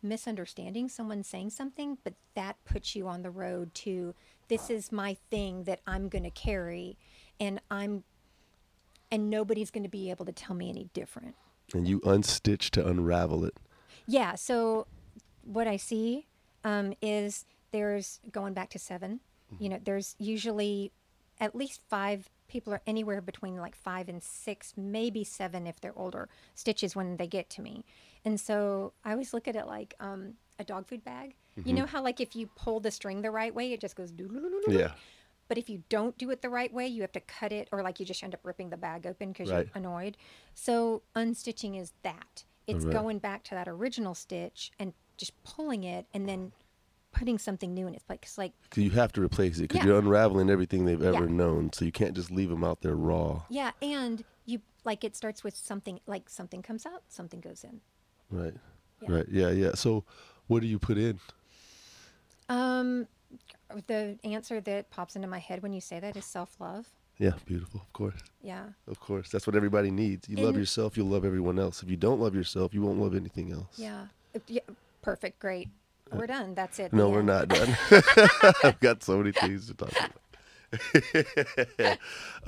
[0.01, 4.13] misunderstanding someone saying something, but that puts you on the road to
[4.47, 6.97] this is my thing that I'm going to carry
[7.39, 8.03] and I'm
[9.11, 11.35] and nobody's going to be able to tell me any different.
[11.73, 13.55] And you unstitch to unravel it.
[14.07, 14.87] Yeah, so
[15.43, 16.27] what I see
[16.65, 19.21] um, is there's going back to 7
[19.59, 20.91] You know, there's usually
[21.39, 25.97] at least five people are anywhere between like five and six, maybe seven if they're
[25.97, 27.85] older stitches when they get to me.
[28.25, 31.35] And so I always look at it like um, a dog food bag.
[31.63, 34.11] You know how like if you pull the string the right way, it just goes?
[34.67, 34.91] Yeah.
[35.47, 37.81] But if you don't do it the right way, you have to cut it, or
[37.83, 39.65] like you just end up ripping the bag open because Right.
[39.67, 40.17] you're annoyed.
[40.53, 42.45] So unstitching is that.
[42.67, 42.93] It's Right.
[42.93, 46.51] going back to that original stitch and just pulling it, and then
[47.11, 48.19] putting something new in its place.
[48.21, 49.85] 'Cause, like, you have to replace it because Yeah.
[49.87, 51.31] you're unraveling everything they've ever Yeah.
[51.31, 51.71] known.
[51.71, 53.43] So you can't just leave them out there raw.
[53.49, 57.79] yeah, and you like it starts with something like something comes out, something goes in.
[58.29, 58.53] Right.
[59.01, 59.11] Yeah.
[59.11, 59.27] Right.
[59.29, 59.49] Yeah.
[59.51, 59.75] Yeah.
[59.75, 60.03] So
[60.47, 61.19] what do you put in?
[62.49, 63.07] Um,
[63.87, 66.87] the answer that pops into my head when you say that is self love.
[67.17, 67.31] Yeah.
[67.45, 67.81] Beautiful.
[67.81, 68.21] Of course.
[68.41, 68.65] Yeah.
[68.87, 69.29] Of course.
[69.31, 70.27] That's what everybody needs.
[70.29, 71.81] You love yourself, you'll love everyone else.
[71.81, 73.79] If you don't love yourself, you won't love anything else.
[73.79, 74.07] Yeah.
[74.47, 74.61] Yeah.
[75.05, 75.39] Perfect.
[75.39, 75.69] Great.
[76.11, 76.55] We're done.
[76.55, 76.91] That's it.
[76.91, 77.77] No, The we're not done.
[78.63, 80.11] I've got so many things to talk about.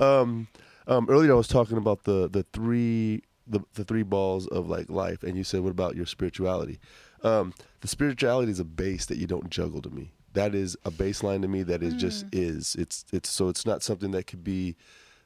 [0.00, 0.48] um,
[0.88, 4.90] um, earlier I was talking about the the three the, the three balls of like
[4.90, 6.80] life, and you said, "What about your spirituality?"
[7.22, 10.10] Um, the spirituality is a base that you don't juggle to me.
[10.32, 11.62] That is a baseline to me.
[11.62, 12.74] That is just is.
[12.76, 14.74] It's it's so it's not something that could be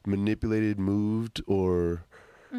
[0.07, 2.05] manipulated, moved, or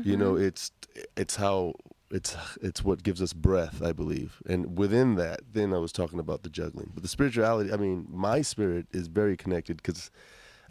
[0.03, 0.71] you know, it's
[1.15, 1.75] it's how
[2.13, 4.41] it's it's what gives us breath, I believe.
[4.45, 6.91] And within that, then I was talking about the juggling.
[6.93, 10.11] But the spirituality, I mean, my spirit is very connected because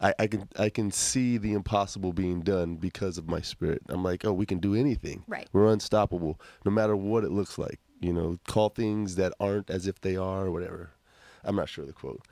[0.00, 3.82] I, I can I can see the impossible being done because of my spirit.
[3.88, 5.24] I'm like, oh, we can do anything.
[5.26, 5.48] Right.
[5.52, 7.80] We're unstoppable, no matter what it looks like.
[8.00, 10.90] You know, call things that aren't as if they are, or whatever.
[11.44, 12.22] I'm not sure of the quote.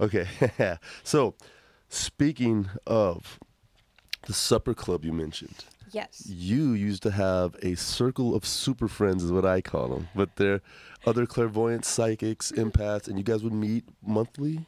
[0.00, 0.26] Okay,
[1.02, 1.34] so
[1.90, 3.38] speaking of
[4.26, 6.24] the supper club you mentioned Yes.
[6.26, 10.36] you used to have a circle of super friends is what I call them, but
[10.36, 10.60] they're
[11.06, 14.66] other clairvoyants, psychics, empaths, and you guys would meet monthly.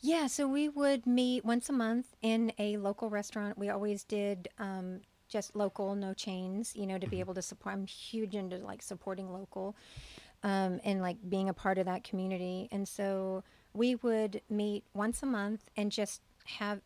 [0.00, 3.56] Yeah, so we would meet once a month in a local restaurant.
[3.58, 7.74] We always did um, just local, no chains, you know, to be able to support.
[7.74, 9.76] I'm huge into like supporting local
[10.42, 12.68] um, and like being a part of that community.
[12.72, 16.80] And so we would meet once a month and just have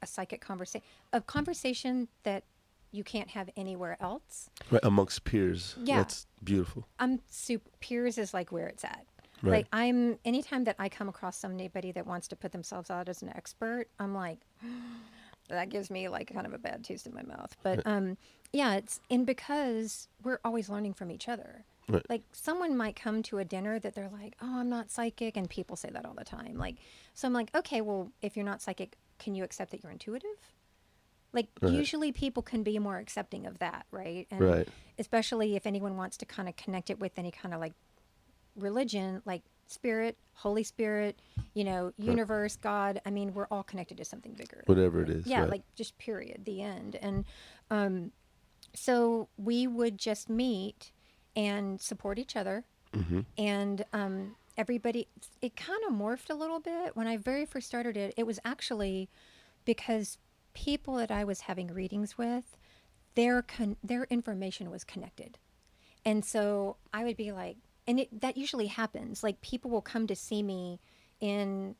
[0.00, 2.44] a psychic conversation, a conversation that
[2.92, 4.50] you can't have anywhere else.
[4.70, 5.74] Right amongst peers.
[5.82, 5.96] Yeah.
[5.98, 6.86] that's beautiful.
[7.00, 9.06] I'm super peers is like where it's at.
[9.42, 9.52] Right.
[9.52, 13.22] Like I'm anytime that I come across somebody that wants to put themselves out as
[13.22, 14.38] an expert, I'm like
[15.48, 17.56] that gives me like kind of a bad taste in my mouth.
[17.62, 18.18] But um
[18.52, 21.64] yeah, it's and because we're always learning from each other.
[21.88, 22.08] Right.
[22.08, 25.50] Like someone might come to a dinner that they're like, "Oh, I'm not psychic," and
[25.50, 26.56] people say that all the time.
[26.56, 26.76] Like
[27.14, 30.30] so I'm like, "Okay, well, if you're not psychic, can you accept that you're intuitive?"
[31.32, 31.72] Like Right.
[31.72, 34.26] usually people can be more accepting of that, right?
[34.30, 34.68] And Right.
[34.98, 37.72] especially if anyone wants to kind of connect it with any kind of like
[38.56, 41.18] religion, like spirit, Holy Spirit,
[41.54, 43.00] you know, universe, God.
[43.06, 44.62] I mean, we're all connected to something bigger.
[44.66, 45.26] Whatever it is.
[45.26, 45.50] Yeah, right.
[45.50, 46.96] like just period, the end.
[46.96, 47.24] And
[47.70, 48.12] um,
[48.74, 50.92] so we would just meet
[51.34, 52.64] and support each other.
[52.92, 53.20] Mm-hmm.
[53.38, 55.08] And um, everybody,
[55.40, 56.94] it kind of morphed a little bit.
[56.94, 59.08] When I very first started it, it was actually
[59.64, 60.18] because
[60.54, 62.56] people that I was having readings with,
[63.14, 65.38] their con- their information was connected.
[66.04, 69.22] And so I would be like, and it, that usually happens.
[69.22, 70.80] Like people will come to see me
[71.20, 71.74] in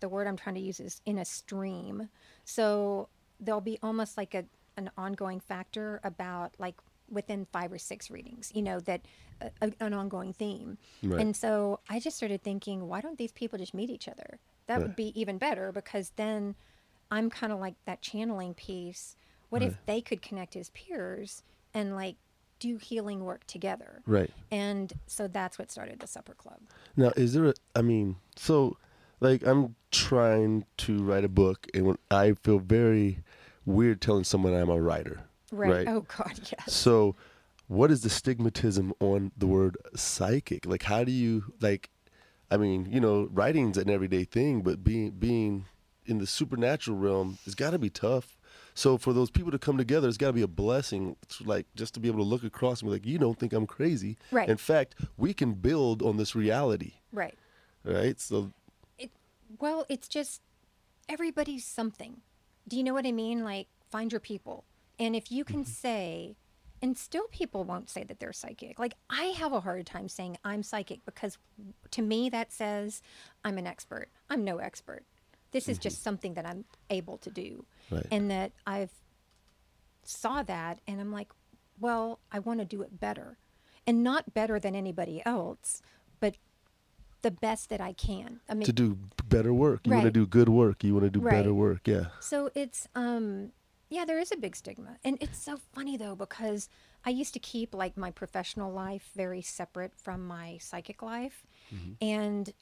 [0.00, 2.08] the word I'm trying to use is in a stream.
[2.44, 3.08] So
[3.38, 4.44] there'll be almost like a
[4.76, 6.76] an ongoing factor about like
[7.10, 9.02] within five or six readings, you know, that
[9.42, 10.78] uh, an ongoing theme.
[11.02, 11.20] Right.
[11.20, 14.38] And so I just started thinking, why don't these people just meet each other?
[14.68, 14.82] That Right.
[14.86, 16.54] would be even better because then
[17.10, 19.16] I'm kind of like that channeling piece.
[19.48, 21.42] What if they could connect as peers
[21.74, 22.16] and like
[22.60, 24.00] do healing work together?
[24.06, 24.30] Right.
[24.52, 26.60] And so that's what started the supper club.
[26.96, 28.76] Now, is there a, I mean, so
[29.18, 33.24] like I'm trying to write a book and when I feel very
[33.64, 35.22] weird telling someone I'm a writer.
[35.52, 35.86] Right.
[35.88, 36.72] Oh God, yes.
[36.72, 37.16] So,
[37.68, 40.66] what is the stigmatism on the word psychic?
[40.66, 41.90] Like, how do you like?
[42.50, 45.66] I mean, you know, writing's an everyday thing, but being being
[46.06, 48.36] in the supernatural realm it's got to be tough.
[48.74, 51.16] So for those people to come together, it's got to be a blessing.
[51.28, 53.52] To, like just to be able to look across and be like, you don't think
[53.52, 54.16] I'm crazy.
[54.30, 54.48] Right.
[54.48, 57.36] In fact, we can build on this reality, Right.
[57.84, 58.18] right?
[58.20, 58.52] So
[58.98, 59.10] It
[59.58, 60.40] well, it's just
[61.08, 62.22] everybody's something.
[62.66, 63.44] Do you know what I mean?
[63.44, 64.64] Like find your people.
[64.98, 65.70] And if you can mm-hmm.
[65.70, 66.36] say
[66.82, 68.78] and still people won't say that they're psychic.
[68.78, 71.38] Like I have a hard time saying I'm psychic because
[71.90, 73.02] to me that says
[73.44, 74.08] I'm an expert.
[74.28, 75.04] I'm no expert.
[75.52, 77.64] This is just something that I'm able to do.
[77.90, 78.06] Right.
[78.10, 78.92] And that I've
[80.04, 81.28] saw that and I'm like,
[81.78, 83.38] well, I want to do it better.
[83.86, 85.82] And not better than anybody else,
[86.20, 86.36] but
[87.22, 88.40] the best that I can.
[88.48, 88.98] I mean, to do
[89.28, 90.84] better work, you want to do good work.
[90.84, 91.86] You want to do better work.
[91.86, 92.06] Yeah.
[92.20, 93.52] So it's um
[93.88, 94.98] yeah, there is a big stigma.
[95.02, 96.68] And it's so funny though because
[97.04, 101.44] I used to keep like my professional life very separate from my psychic life.
[102.00, 102.52] And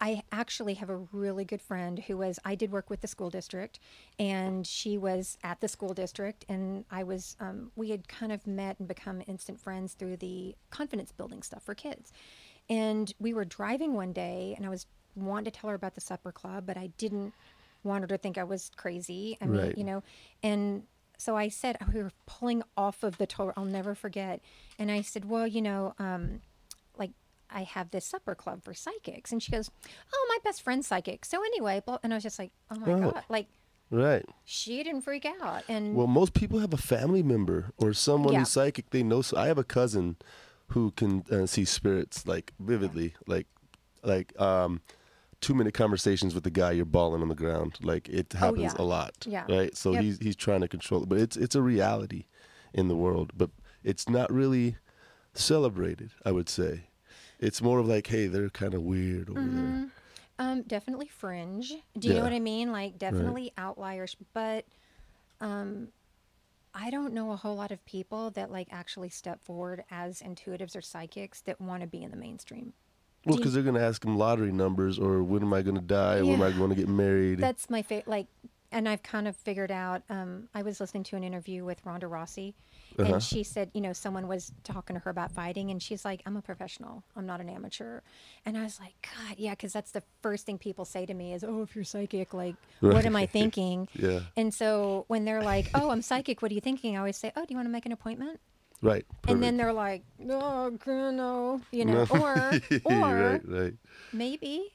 [0.00, 3.30] I actually have a really good friend who was I did work with the school
[3.30, 3.78] district
[4.18, 8.46] and she was at the school district and I was um, we had kind of
[8.46, 12.12] met and become instant friends through the confidence building stuff for kids.
[12.68, 16.00] And we were driving one day and I was wanting to tell her about the
[16.02, 17.32] supper club, but I didn't
[17.82, 19.38] want her to think I was crazy.
[19.40, 19.78] I mean, Right.
[19.78, 20.02] you know,
[20.42, 20.82] and
[21.16, 23.52] so I said we were pulling off of the toll.
[23.56, 24.42] I'll never forget.
[24.78, 26.42] And I said, well, you know, um,
[27.50, 29.70] I have this supper club for psychics, and she goes,
[30.12, 31.24] oh, my best friend's psychic.
[31.24, 33.00] So anyway, blah, and I was just like, oh my Oh.
[33.12, 33.46] god, like
[33.90, 34.24] Right.
[34.44, 38.40] she didn't freak out, and Well, most people have a family member or someone Yeah.
[38.40, 39.22] who's psychic they know.
[39.22, 40.16] So I have a cousin
[40.68, 43.46] who can uh, see spirits like vividly, like
[44.02, 44.80] like um,
[45.40, 47.78] two minute conversations with the guy you're balling on the ground.
[47.80, 48.82] Like it happens Oh, yeah.
[48.82, 49.44] a lot, Yeah.
[49.48, 49.76] right?
[49.76, 50.02] So Yep.
[50.02, 52.24] he's he's trying to control it, but it's it's a reality
[52.74, 53.50] in the world, but
[53.84, 54.76] it's not really
[55.34, 56.10] celebrated.
[56.24, 56.88] I would say
[57.38, 59.92] it's more of like, hey, they're kind of weird over there.
[60.38, 61.68] Um, definitely fringe.
[61.98, 62.20] Do you Yeah.
[62.20, 62.72] know what I mean?
[62.72, 64.64] Like definitely outliers, but
[65.40, 65.88] um
[66.74, 70.76] I don't know a whole lot of people that like actually step forward as intuitives
[70.76, 72.74] or psychics that want to be in the mainstream.
[73.24, 76.22] Well, because they're gonna ask them lottery numbers or when am I gonna die?
[76.22, 77.40] When am I going to get married?
[77.40, 78.08] That's my favorite.
[78.08, 78.26] Like,
[78.72, 80.02] and I've kind of figured out.
[80.10, 82.54] Um, I was listening to an interview with Ronda Rousey,
[82.98, 83.14] Uh-huh.
[83.14, 86.22] and she said, you know, someone was talking to her about fighting, and she's like,
[86.26, 87.02] "I'm a professional.
[87.14, 88.00] I'm not an amateur."
[88.44, 91.32] And I was like, "God, yeah," because that's the first thing people say to me
[91.34, 94.20] is, "Oh, if you're psychic, like, what am I thinking?" Yeah.
[94.36, 96.42] And so when they're like, "Oh, I'm psychic.
[96.42, 98.40] What are you thinking?" I always say, "Oh, do you want to make an appointment?"
[98.82, 99.06] Right.
[99.26, 102.52] And then they're like, "Oh, no," you know, or
[102.84, 103.74] or right, right.
[104.12, 104.72] maybe.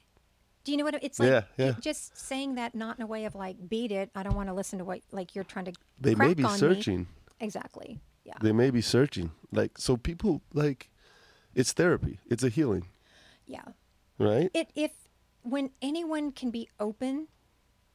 [0.64, 1.28] Do you know what it's like?
[1.28, 1.74] Yeah, yeah.
[1.80, 4.10] Just saying that, not in a way of like beat it.
[4.14, 5.72] I don't want to listen to what like you're trying to.
[6.00, 6.58] They may be on me.
[6.58, 7.06] searching.
[7.40, 7.98] Exactly.
[8.24, 8.34] Yeah.
[8.40, 9.32] They may be searching.
[9.50, 10.90] Like so, people like
[11.54, 12.20] it's therapy.
[12.30, 12.86] It's a healing,
[13.46, 13.64] yeah.
[14.18, 14.50] right?
[14.54, 14.92] It if
[15.42, 17.28] when anyone can be open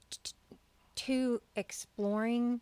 [0.10, 0.34] t-
[0.96, 2.62] to exploring.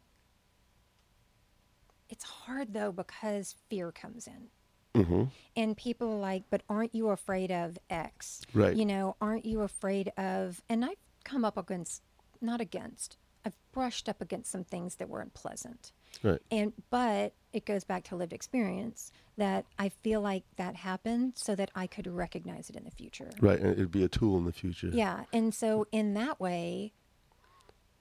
[2.07, 4.49] It's hard though because fear comes in.
[4.95, 5.23] Mm-hmm.
[5.55, 8.41] and people are like, but aren't you afraid of X?
[8.53, 8.75] Right.
[8.75, 10.61] You know, aren't you afraid of?
[10.69, 12.01] And I've come up against,
[12.41, 15.91] not against, I've brushed up against some things that weren't pleasant.
[16.23, 16.39] Right.
[16.49, 21.55] And but it goes back to lived experience that I feel like that happened so
[21.55, 23.29] that I could recognize it in the future.
[23.39, 23.59] Right.
[23.59, 24.89] And it'd be a tool in the future.
[24.91, 25.25] Yeah.
[25.31, 26.93] And so in that way,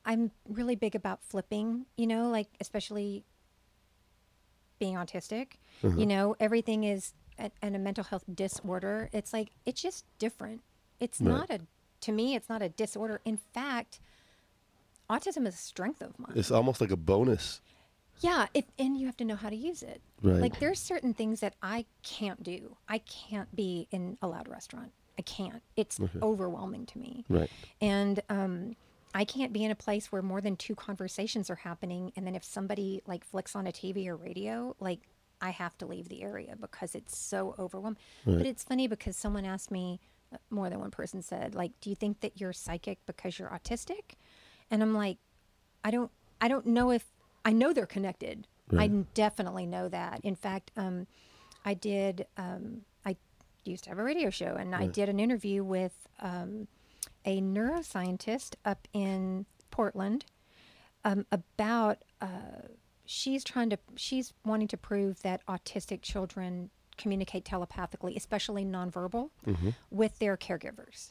[0.06, 3.24] I'm really big about flipping, you know, like especially
[4.78, 5.54] being autistic.
[5.82, 5.96] Uh-huh.
[5.96, 9.08] You know, everything is a, and a mental health disorder.
[9.12, 10.62] It's like, it's just different.
[11.00, 11.30] It's Right.
[11.30, 11.60] not a,
[12.02, 13.20] to me, it's not a disorder.
[13.24, 14.00] In fact,
[15.10, 16.32] autism is a strength of mine.
[16.34, 17.60] It's almost like a bonus.
[18.20, 20.00] Yeah, if, and you have to know how to use it.
[20.22, 20.36] Right.
[20.40, 22.76] Like there's certain things that I can't do.
[22.88, 24.92] I can't be in a loud restaurant.
[25.18, 25.62] I can't.
[25.76, 27.24] It's overwhelming to me.
[27.28, 27.50] Right.
[27.80, 28.76] And um,
[29.14, 32.12] I can't be in a place where more than two conversations are happening.
[32.16, 35.00] And then if somebody like flicks on a TV or radio, like
[35.40, 37.98] I have to leave the area because it's so overwhelmed.
[38.38, 40.00] But it's funny because someone asked me,
[40.32, 43.50] uh, more than one person said, like, do you think that you're psychic because you're
[43.50, 44.16] autistic?
[44.70, 45.18] And I'm like,
[45.84, 46.10] I don't,
[46.40, 47.04] I don't know if
[47.44, 48.48] I know they're connected.
[48.80, 50.20] I definitely know that.
[50.24, 51.06] In fact, um,
[51.64, 52.26] I did.
[52.38, 53.16] Um, I
[53.64, 56.66] used to have a radio show, and I did an interview with um,
[57.24, 60.24] a neuroscientist up in Portland
[61.04, 61.98] um, about.
[62.20, 62.68] Uh,
[63.06, 63.78] she's trying to.
[63.96, 69.30] She's wanting to prove that autistic children communicate telepathically, especially nonverbal,
[69.90, 71.10] with their caregivers.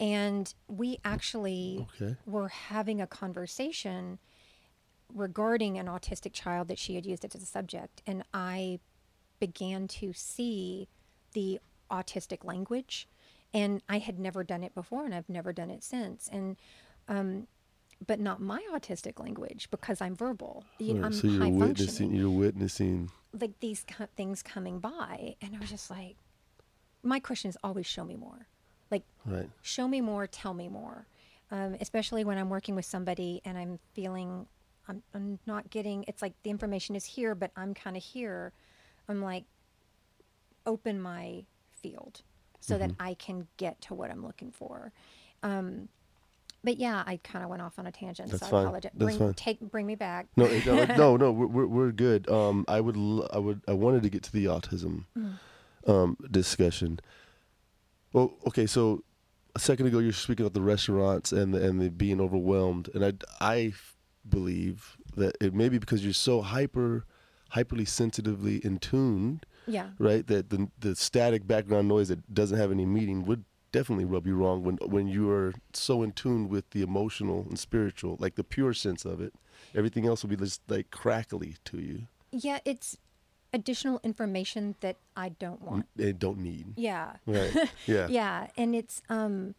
[0.00, 2.16] And we actually Okay.
[2.26, 4.18] were having a conversation
[5.14, 8.78] regarding an autistic child that she had used it as a subject and i
[9.40, 10.86] began to see
[11.32, 11.58] the
[11.90, 13.08] autistic language
[13.52, 16.56] and i had never done it before and i've never done it since and
[17.08, 17.46] um,
[18.06, 22.14] but not my autistic language because i'm verbal you know, Right, i'm so you're witnessing.
[22.14, 23.10] You're witnessing.
[23.38, 26.16] like these co- things coming by and i was just like
[27.02, 28.46] my question is always show me more
[28.90, 29.50] like Right.
[29.62, 31.06] show me more tell me more
[31.50, 34.46] um, especially when i'm working with somebody and i'm feeling
[34.88, 38.52] I'm, I'm not getting it's like the information is here but i'm kind of here
[39.08, 39.44] i'm like
[40.66, 42.22] open my field
[42.60, 43.02] so that Mm-hmm.
[43.02, 44.92] i can get to what i'm looking for
[45.42, 45.88] um,
[46.62, 48.60] but yeah i kind of went off on a tangent That's so fine.
[48.60, 49.34] i apologize That's bring, fine.
[49.34, 51.32] take bring me back No, it- no, no, no.
[51.32, 52.28] We're, we're we're good.
[52.28, 55.04] Um, I would, l- I would, I wanted to get to the autism,
[55.86, 57.00] um, discussion.
[58.12, 58.66] Well, okay.
[58.66, 59.02] So
[59.54, 62.88] a second ago, you were speaking about the restaurants and the, and the being overwhelmed,
[62.94, 63.96] and I, I f-
[64.28, 67.04] believe that it may be because you're so hyper,
[67.54, 70.26] hyperly sensitively in tuned, yeah right?
[70.26, 74.34] That the the static background noise that doesn't have any meaning would definitely rub you
[74.34, 78.44] wrong when when you are so in tune with the emotional and spiritual, like the
[78.44, 79.32] pure sense of it.
[79.74, 81.98] Everything else will be just like crackly to you.
[82.32, 82.96] yeah it's
[83.52, 86.66] additional information that i don't want They don't need.
[86.76, 87.52] yeah Right.
[87.86, 88.06] Yeah.
[88.08, 89.54] yeah and it's um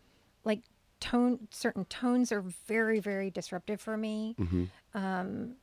[0.45, 0.62] like
[1.01, 4.64] tone certain tones are very very disruptive for me Mm-hmm.
[4.97, 5.55] Um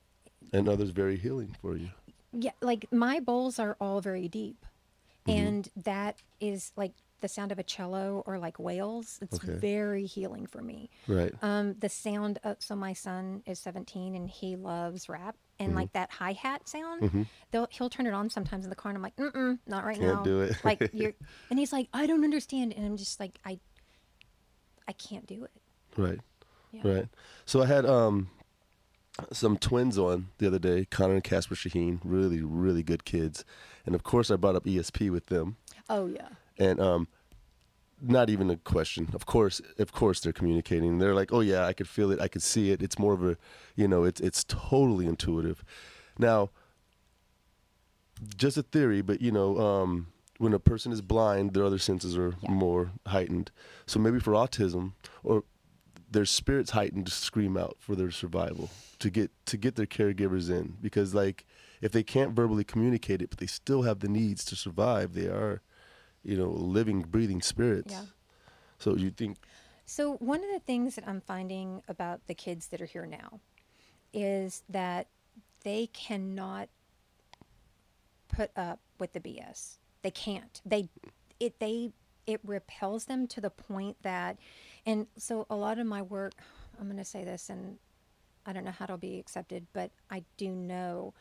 [0.52, 1.90] And others very healing for you.
[2.32, 4.64] Yeah like my bowls are all very deep
[5.26, 5.46] Mm-hmm.
[5.46, 9.52] and that is like the sound of a cello or like whales it's Okay.
[9.58, 11.34] very healing for me Right.
[11.42, 15.76] um the sound of so my son is 17 and he loves rap and Mm-hmm.
[15.76, 19.02] like that hi-hat sound they'll he'll turn it on sometimes in the car and i'm
[19.02, 20.56] like mm mm not right Can't now do it.
[20.64, 21.12] like you're
[21.50, 23.58] and he's like i don't understand and i'm just like i
[24.86, 25.50] i can't do it
[25.96, 26.20] Right.
[26.72, 26.82] yeah.
[26.84, 27.08] Right.
[27.44, 28.30] So I had um
[29.32, 33.44] some twins on the other day, Connor and Casper Shaheen, really, really good kids.
[33.86, 35.56] And of course I brought up ESP with them.
[35.88, 37.08] oh yeah And um
[38.00, 39.08] not even a question.
[39.12, 40.98] Of course, of course they're communicating.
[40.98, 42.20] They're like, "Oh yeah, I could feel it.
[42.20, 42.80] I could see it.
[42.80, 43.36] It's more of a,
[43.74, 45.64] you know, it's it's totally intuitive."
[46.16, 46.50] Now,
[48.36, 50.06] just a theory, but you know, um,
[50.38, 52.50] when a person is blind, their other senses are Yeah.
[52.52, 53.50] more heightened.
[53.86, 54.92] So maybe for autism,
[55.24, 55.42] or
[56.10, 60.48] their spirits heightened to scream out for their survival to get to get their caregivers
[60.50, 61.44] in because like
[61.80, 65.26] if they can't verbally communicate it but they still have the needs to survive they
[65.26, 65.60] are
[66.24, 68.04] you know living breathing spirits Yeah.
[68.78, 69.36] so you think
[69.84, 73.40] So one of the things that I'm finding about the kids that are here now
[74.12, 75.06] is that
[75.64, 76.68] they cannot
[78.28, 79.78] put up with the BS.
[80.02, 80.60] They can't.
[80.64, 80.88] They
[81.40, 81.92] it they
[82.26, 84.38] it repels them to the point that
[84.88, 86.32] and so a lot of my work
[86.80, 87.78] I'm going to say this and
[88.46, 91.12] I don't know how it'll be accepted, but I do know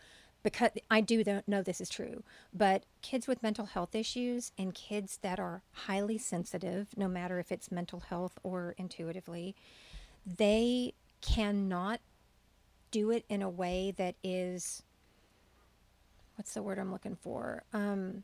[0.43, 2.23] because I do know this is true.
[2.53, 7.51] But kids with mental health issues and kids that are highly sensitive, no matter if
[7.51, 9.55] it's mental health or intuitively,
[10.25, 11.99] they cannot
[12.91, 14.83] do it in a way that is
[16.35, 17.63] what's the word I'm looking for?
[17.73, 18.23] Um,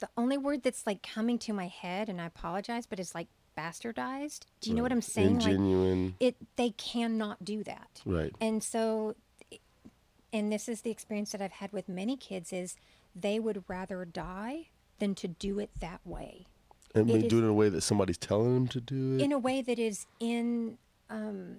[0.00, 3.28] the only word that's like coming to my head, and I apologize, but it's like
[3.56, 4.40] bastardized.
[4.60, 5.40] Do you know what I'm saying?
[5.40, 6.14] Like, ingenuine.
[6.20, 8.02] it they cannot do that.
[8.04, 8.34] Right.
[8.40, 9.14] And so
[10.32, 12.76] and this is the experience that i've had with many kids is
[13.16, 14.68] they would rather die
[15.00, 16.46] than to do it that way.
[16.94, 19.22] And they do it in a way that somebody's telling them to do it?
[19.22, 20.78] In a way that is in
[21.08, 21.58] um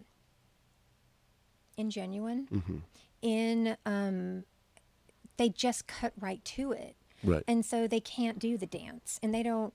[1.78, 2.48] ingenuine.
[2.50, 2.78] Mm-hmm.
[3.22, 4.44] in um
[5.38, 9.34] they just cut right to it right and so they can't do the dance and
[9.34, 9.74] they don't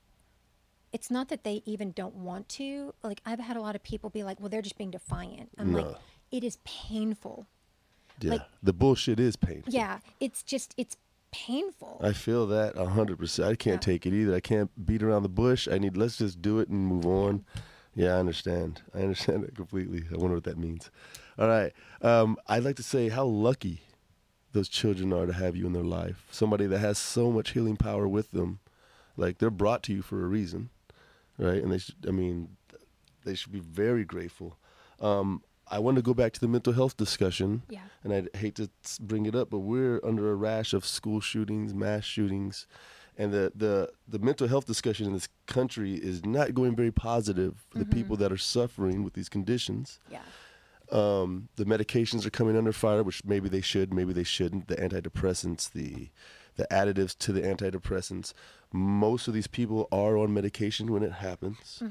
[0.92, 4.10] it's not that they even don't want to like i've had a lot of people
[4.10, 5.96] be like well they're just being defiant i'm like No.
[6.30, 7.46] it is painful
[8.20, 10.96] yeah like- the bullshit is painful yeah it's just it's
[11.32, 13.48] painful I feel that a hundred percent.
[13.50, 13.92] I can't Yeah.
[13.92, 14.34] take it either.
[14.34, 15.68] I can't beat around the bush.
[15.70, 17.44] I need let's just do it and move on.
[17.94, 18.80] Yeah, I understand.
[18.94, 20.04] I understand it completely.
[20.10, 20.90] I wonder what that means.
[21.38, 21.72] All right.
[22.00, 23.82] Um, I'd like to say how lucky
[24.56, 26.26] those children are to have you in their life.
[26.30, 28.58] Somebody that has so much healing power with them.
[29.16, 30.70] Like they're brought to you for a reason,
[31.38, 31.62] right?
[31.62, 32.56] And they should, I mean,
[33.24, 34.56] they should be very grateful.
[34.98, 37.62] Um, I want to go back to the mental health discussion.
[37.68, 37.80] Yeah.
[38.02, 41.74] And I hate to bring it up, but we're under a rash of school shootings,
[41.74, 42.66] mass shootings,
[43.18, 47.66] and the the the mental health discussion in this country is not going very positive
[47.68, 49.98] for the people that are suffering with these conditions.
[50.10, 50.20] Yeah.
[50.92, 54.68] Um, the medications are coming under fire, which maybe they should, maybe they shouldn't.
[54.68, 56.10] The antidepressants, the
[56.56, 58.32] the additives to the antidepressants.
[58.72, 61.82] Most of these people are on medication when it happens,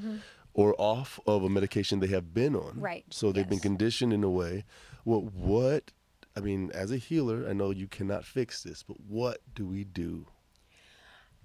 [0.54, 2.80] or off of a medication they have been on.
[2.80, 4.64] Right, So they've been conditioned in a way.
[5.04, 5.92] Well, what?
[6.36, 9.84] I mean, as a healer, I know you cannot fix this, but what do we
[9.84, 10.26] do?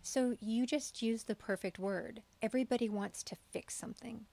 [0.02, 2.24] So you just used the perfect word.
[2.42, 4.26] Everybody wants to fix something.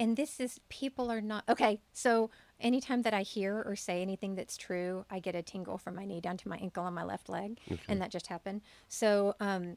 [0.00, 1.78] And this is, people are not, okay.
[1.92, 5.94] So anytime that I hear or say anything that's true, I get a tingle from
[5.94, 7.60] my knee down to my ankle on my left leg.
[7.86, 8.62] And that just happened.
[8.88, 9.76] So um,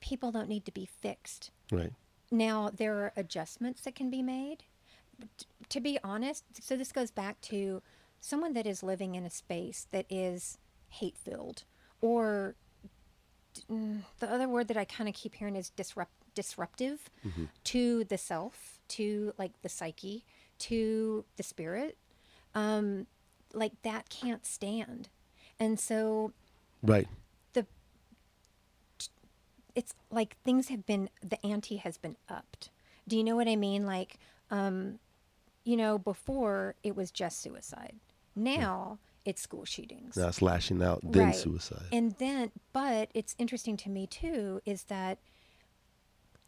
[0.00, 1.50] people don't need to be fixed.
[1.72, 1.92] Right.
[2.30, 4.64] Now, there are adjustments that can be made.
[5.38, 7.80] T- to be honest, so this goes back to
[8.20, 11.64] someone that is living in a space that is hate filled,
[12.00, 12.56] or
[13.70, 17.08] mm, the other word that I kind of keep hearing is disrupt, disruptive
[17.64, 20.24] to the self, to like the psyche,
[20.58, 21.96] to the spirit.
[22.54, 23.06] Um,
[23.52, 25.08] like that can't stand.
[25.58, 26.32] And so
[26.82, 27.08] Right.
[27.54, 27.66] the
[29.74, 32.70] it's like things have been the ante has been upped
[33.08, 34.18] do you know what i mean like
[34.50, 34.98] um
[35.64, 37.96] you know before it was just suicide
[38.36, 41.34] now it's school shootings Now it's lashing out, then Right.
[41.34, 41.86] suicide.
[41.90, 45.18] and then but it's interesting to me too is that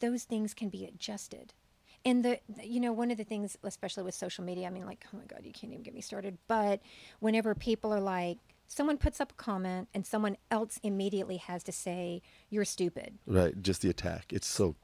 [0.01, 1.53] those things can be adjusted
[2.07, 5.05] and the you know one of the things especially with social media i mean like
[5.13, 6.81] oh my god you can't even get me started but
[7.21, 8.39] whenever people are like
[8.69, 13.61] someone puts up a comment and someone else immediately has to say you're stupid right.
[13.63, 14.33] Just the attack.
[14.33, 14.77] It's so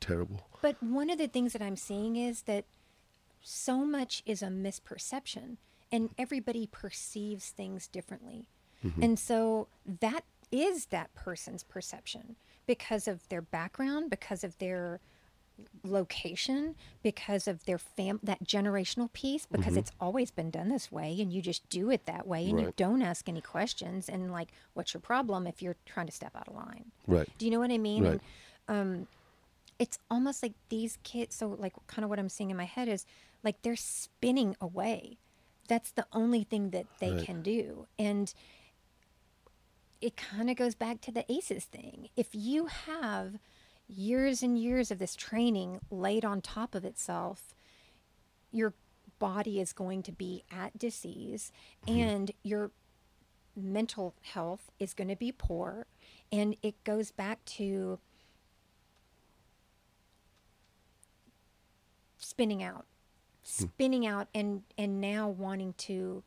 [0.00, 0.48] terrible.
[0.62, 2.64] but one of the things that i'm seeing is that
[3.42, 5.56] so much is a misperception
[5.92, 8.48] and everybody perceives things differently
[8.84, 9.02] mm-hmm.
[9.02, 9.68] and so
[10.00, 12.36] that is that person's perception
[12.74, 15.00] because of their background because of their
[15.82, 21.16] location because of their fam that generational piece because it's always been done this way
[21.20, 24.52] and you just do it that way and you don't ask any questions and like
[24.74, 27.28] what's your problem if you're trying to step out of line Right.
[27.38, 28.12] do you know what i mean Right.
[28.12, 28.20] and
[28.68, 29.08] um
[29.80, 32.88] it's almost like these kids so like kind of what i'm seeing in my head
[32.88, 33.04] is
[33.42, 35.18] like they're spinning away
[35.68, 37.24] that's the only thing that they Right.
[37.26, 38.32] can do and
[40.00, 42.08] it kind of goes back to the ACEs thing.
[42.16, 43.38] If you have
[43.88, 47.54] years and years of this training laid on top of itself
[48.52, 48.74] your
[49.18, 51.52] body is going to be at disease
[51.86, 52.00] mm-hmm.
[52.00, 52.70] and your
[53.56, 55.86] mental health is going to be poor.
[56.32, 57.98] And it goes back to
[62.18, 62.84] spinning out
[63.42, 63.64] hmm.
[63.64, 66.22] spinning out and and now wanting to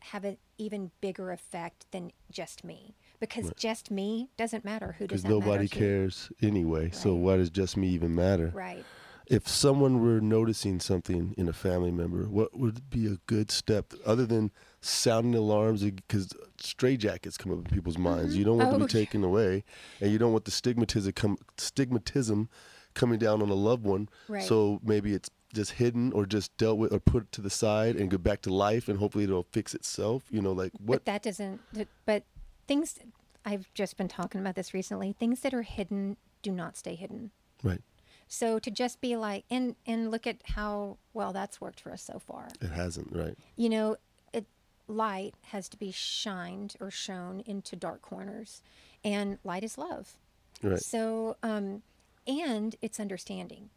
[0.00, 5.22] have an even bigger effect than just me because just me doesn't matter who does
[5.22, 5.76] Because nobody to?
[5.78, 6.90] cares anyway.
[6.92, 8.50] So why does just me even matter?
[8.54, 8.84] right
[9.26, 13.92] If someone were noticing something in a family member, what would be a good step
[14.04, 14.50] other than
[14.80, 15.84] sounding alarms?
[15.84, 18.16] Because stray jackets come up in people's mm-hmm.
[18.16, 18.36] minds.
[18.36, 19.62] You don't want to Oh, be taken away,
[20.00, 22.48] and you don't want the stigmatism come stigmatism
[22.94, 24.08] coming down on a loved one.
[24.28, 24.42] Right.
[24.42, 28.10] So maybe it's just hidden or just dealt with or put to the side and
[28.10, 30.24] go back to life, and hopefully it'll fix itself.
[30.30, 31.04] You know, like but what?
[31.06, 31.60] that doesn't
[32.06, 32.24] but
[32.66, 32.98] things
[33.44, 37.30] i've just been talking about this recently things that are hidden do not stay hidden
[37.64, 37.80] right.
[38.28, 42.02] so to just be like and and look at how well that's worked for us
[42.02, 43.08] so far It hasn't.
[43.10, 43.36] Right.
[43.56, 43.96] you know
[44.34, 44.44] it
[44.88, 48.62] light has to be shined or shown into dark corners
[49.02, 50.18] and light is love
[50.62, 50.78] Right.
[50.78, 51.82] so um
[52.26, 53.70] and it's understanding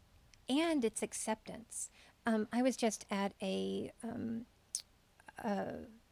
[0.48, 1.90] and it's acceptance
[2.26, 4.46] um, i was just at a um,
[5.42, 5.66] a,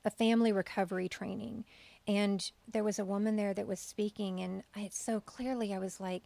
[0.05, 1.65] a family recovery training
[2.07, 6.01] and there was a woman there that was speaking and i so clearly i was
[6.01, 6.23] like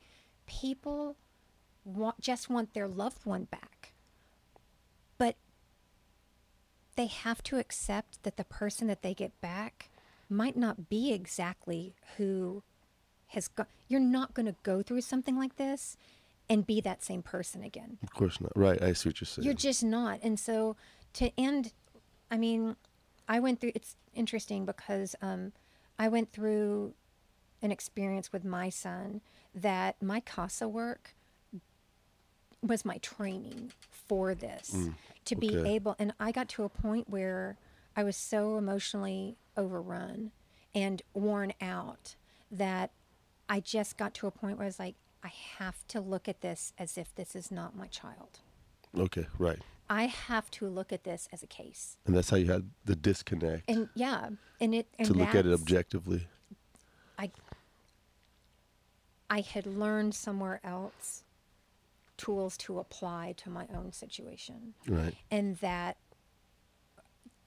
[0.46, 1.16] people
[1.84, 3.92] want just want their loved one back
[5.18, 5.36] but
[6.96, 9.90] they have to accept that the person that they get back
[10.28, 12.62] might not be exactly who
[13.28, 13.66] has gone.
[13.88, 15.96] You're not going to go through something like this
[16.49, 17.99] and be that same person again.
[18.03, 18.53] Of course not.
[18.57, 18.80] Right.
[18.82, 19.44] I see what you're saying.
[19.44, 20.20] You're just not.
[20.22, 20.76] And so
[21.14, 21.72] to end,
[22.30, 22.76] I mean,
[23.28, 25.53] I went through, it's interesting because um,
[25.99, 26.94] I went through
[27.62, 29.20] an experience with my son
[29.55, 31.14] that my CASA work
[32.62, 34.88] was my training for this
[35.24, 35.74] to be Mm, okay.
[35.74, 37.59] able and I got to a point where
[37.94, 40.32] I was so emotionally overrun
[40.74, 42.16] and worn out
[42.51, 42.90] that
[43.49, 44.97] I just got to a point where I was like
[45.27, 48.39] I have to look at this as if this is not my child.
[48.97, 49.59] Okay, right.
[49.91, 51.97] I have to look at this as a case.
[52.07, 54.29] And that's how you had the disconnect And yeah,
[54.61, 56.29] and it and to look at it objectively.
[57.18, 57.33] I
[59.29, 61.24] I had learned somewhere else
[62.16, 64.74] tools to apply to my own situation.
[64.87, 65.97] Right, And that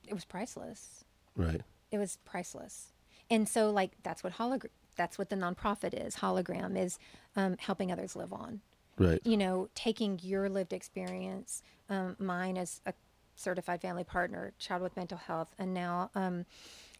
[0.05, 1.05] it was priceless.
[1.37, 1.61] right,
[1.91, 2.91] It was priceless.
[3.29, 4.67] And so like that's what hologram
[4.99, 6.17] that's what the nonprofit is.
[6.17, 6.99] Hologram is
[7.37, 8.59] um, helping others live on.
[8.97, 9.21] right.
[9.23, 12.93] You know, taking your lived experience, um, mine as a
[13.33, 16.45] certified family partner, child with mental health, and now um,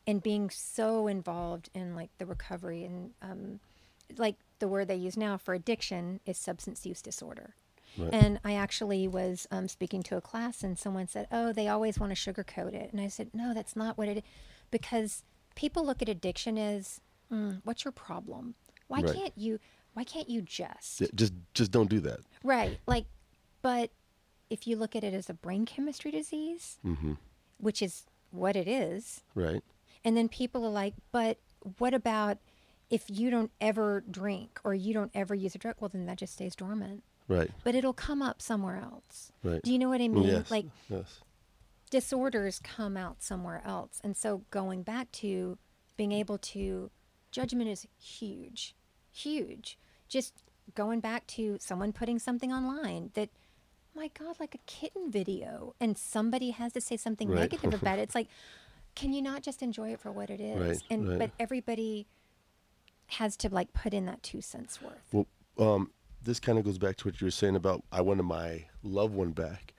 [0.08, 3.60] and being so involved in like the recovery and um,
[4.18, 7.54] like the word they use now for addiction is substance use disorder.
[7.98, 8.14] Right.
[8.14, 12.00] And I actually was um, speaking to a class, and someone said, "Oh, they always
[12.00, 14.24] want to sugarcoat it," and I said, "No, that's not what it is,"
[14.72, 15.24] because
[15.56, 17.02] people look at addiction as,
[17.32, 18.56] mm, "What's your problem?
[18.88, 19.16] Why Right.
[19.16, 19.60] can't you?
[19.94, 22.20] Why can't you just?" Yeah, just just don't do that.
[22.44, 22.80] Right.
[22.88, 23.06] Like,
[23.62, 23.92] but
[24.50, 27.14] if you look at it as a brain chemistry disease, Mm-hmm.
[27.60, 29.64] which is what it is, Right,
[30.04, 31.38] and then people are like, but
[31.78, 32.38] what about
[32.90, 35.76] if you don't ever drink or you don't ever use a drug?
[35.80, 37.04] Well, then that just stays dormant.
[37.28, 39.32] right, But it'll come up somewhere else.
[39.44, 39.62] right.
[39.62, 40.26] Do you know what I mean?
[40.26, 41.20] yes, Like yes,
[41.90, 44.00] disorders come out somewhere else.
[44.04, 45.58] And so going back to
[45.98, 46.90] being able to,
[47.32, 48.76] judgment is huge,
[49.12, 49.78] huge.
[50.08, 50.34] Just
[50.76, 53.30] going back to someone putting something online that,
[53.96, 57.42] my God, like a kitten video, and somebody has to say something Right.
[57.42, 58.02] negative about it.
[58.10, 58.28] It's like,
[58.96, 60.60] can you not just enjoy it for what it is?
[60.60, 61.20] Right, and right.
[61.20, 62.08] but everybody
[63.08, 65.08] has to like put in that two cents worth.
[65.12, 65.28] Well,
[65.58, 68.66] um, this kind of goes back to what you were saying about I wanted my
[68.84, 69.74] loved one back.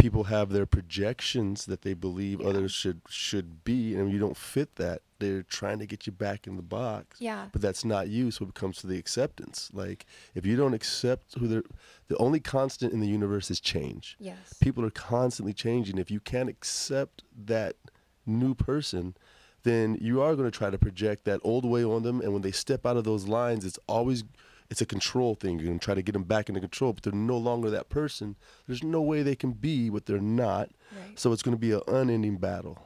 [0.00, 2.48] People have their projections that they believe Yeah.
[2.48, 6.46] others should should be, and you don't fit that, they're trying to get you back
[6.46, 7.20] in the box.
[7.20, 7.48] Yeah.
[7.52, 8.30] But that's not you.
[8.30, 9.70] So it comes to the acceptance.
[9.72, 11.62] Like if you don't accept who they're,
[12.08, 14.16] the only constant in the universe is change.
[14.18, 14.54] Yes.
[14.60, 15.98] People are constantly changing.
[15.98, 17.76] If you can't accept that
[18.24, 19.14] new person,
[19.62, 22.20] then you are going to try to project that old way on them.
[22.22, 24.24] And when they step out of those lines, it's always
[24.70, 25.58] it's a control thing.
[25.58, 27.88] You're going to try to get them back into control, but they're no longer that
[27.88, 28.36] person.
[28.68, 30.70] There's no way they can be what they're not.
[30.96, 31.18] Right.
[31.18, 32.78] So it's going to be an unending battle.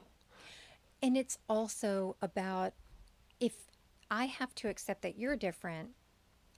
[1.03, 2.73] And it's also about
[3.39, 3.53] if
[4.11, 5.91] I have to accept that you're different,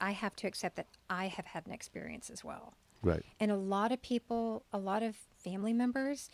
[0.01, 2.75] I have to accept that I have had an experience as well.
[3.03, 3.25] Right.
[3.41, 6.31] And a lot of people, a lot of family members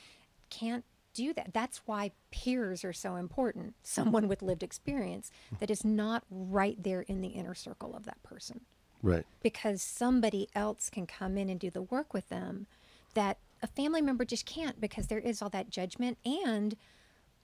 [0.51, 0.84] can't
[1.14, 1.55] do that.
[1.55, 3.74] That's why peers are so important.
[3.82, 5.30] Someone with lived experience
[5.61, 8.61] that is not right there in the inner circle of that person
[9.03, 9.26] Right.
[9.42, 12.66] because somebody else can come in and do the work with them
[13.14, 16.76] that a family member just can't because there is all that judgment and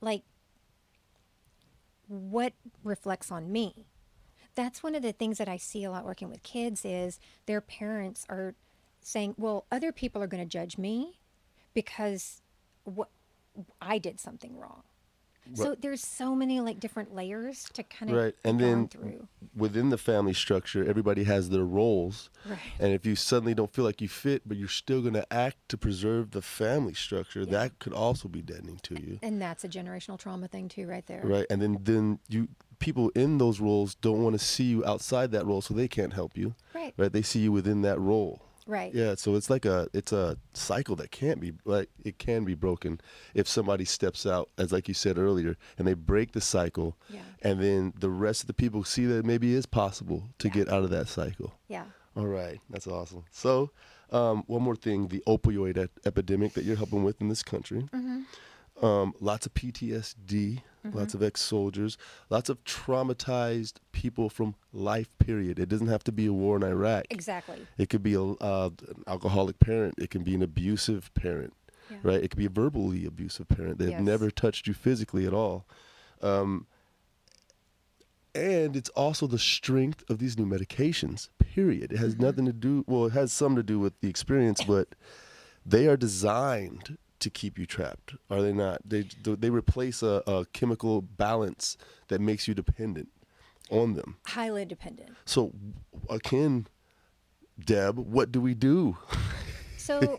[0.01, 0.23] like
[2.07, 2.53] what
[2.85, 3.87] reflects on me
[4.55, 7.61] that's one of the things that i see a lot working with kids is their
[7.61, 8.55] parents are
[9.01, 11.19] saying well other people are going to judge me
[11.75, 12.41] because
[12.85, 13.09] what
[13.81, 14.83] i did something wrong
[15.55, 18.35] so there's so many like different layers to kind of Right.
[18.45, 22.31] And then through within the family structure, everybody has their roles.
[22.49, 22.59] Right.
[22.79, 25.57] And if you suddenly don't feel like you fit, but you're still going to act
[25.71, 29.19] to preserve the family structure, that could also be deadening to you.
[29.23, 31.47] and that's a generational trauma thing too right there Right.
[31.51, 35.45] And then, then you people in those roles don't want to see you outside that
[35.45, 36.55] role, so they can't help you.
[36.75, 36.95] Right.
[36.97, 37.13] Right.
[37.13, 38.43] They see you within that role.
[38.69, 38.95] Right.
[38.95, 42.55] Yeah, so it's like a it's a cycle that can't be like it can be
[42.55, 43.01] broken
[43.35, 47.23] if somebody steps out, as like you said earlier, and they break the cycle, Yeah.
[47.43, 50.69] and then the rest of the people see that it maybe is possible to get
[50.69, 51.55] out of that cycle.
[51.69, 51.85] Yeah.
[52.15, 53.25] All right, that's awesome.
[53.31, 53.71] So,
[54.11, 57.89] um, one more thing: the opioid epidemic that you're helping with in this country.
[58.83, 60.63] Um, lots of PTSD,
[60.93, 61.99] lots of ex-soldiers,
[62.31, 65.09] lots of traumatized people from life.
[65.19, 65.59] Period.
[65.59, 67.07] It doesn't have to be a war in Iraq.
[67.11, 67.67] Exactly.
[67.77, 69.95] It could be a, uh, an alcoholic parent.
[69.99, 71.55] It can be an abusive parent,
[71.91, 71.97] Yeah.
[72.05, 72.23] right?
[72.23, 73.79] It could be a verbally abusive parent.
[73.79, 74.01] They've Yes.
[74.03, 75.67] never touched you physically at all.
[76.23, 76.67] Um,
[78.35, 81.93] and it's also the strength of these new medications, period.
[81.93, 82.23] It has Mm-hmm.
[82.23, 84.95] nothing to do, well, it has some to do with the experience, but
[85.67, 88.81] they are designed to keep you trapped, are they not?
[88.85, 91.77] They, they replace a, a chemical balance
[92.09, 93.09] that makes you dependent
[93.71, 94.17] on them.
[94.27, 95.11] Highly dependent.
[95.25, 95.53] So,
[96.09, 96.67] again,
[97.65, 98.97] Deb, what do we do?
[99.89, 100.19] So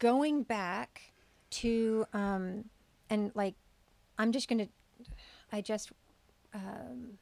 [0.00, 1.12] going back
[1.50, 2.64] to um,
[3.08, 3.54] and like
[4.18, 4.66] I'm just gonna
[5.52, 5.92] I just
[6.52, 7.18] um,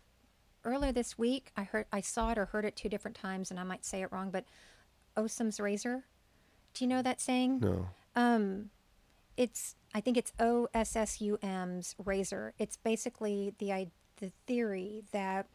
[0.64, 3.60] earlier this week I heard I saw it or heard it two different times and
[3.60, 4.46] I might say it wrong, but
[5.18, 6.04] Osam's razor
[6.72, 7.60] Do you know that saying?
[7.60, 7.88] No.
[8.16, 8.70] Um,
[9.36, 12.54] it's I think it's OSSUM's razor.
[12.58, 15.46] It's basically the i- the theory that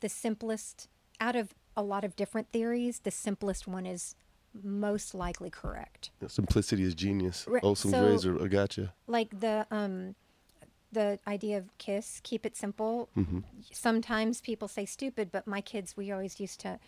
[0.00, 0.88] the simplest
[1.20, 4.14] out of a lot of different theories, the simplest one is
[4.62, 6.10] most likely correct.
[6.28, 7.44] Simplicity is genius.
[7.48, 8.42] Right, Olson's so- razor.
[8.42, 8.94] I gotcha.
[9.06, 10.14] Like the um
[10.92, 13.08] the idea of kiss, keep it simple.
[13.16, 13.40] Mm-hmm.
[13.72, 16.78] Sometimes people say stupid, but my kids we always used to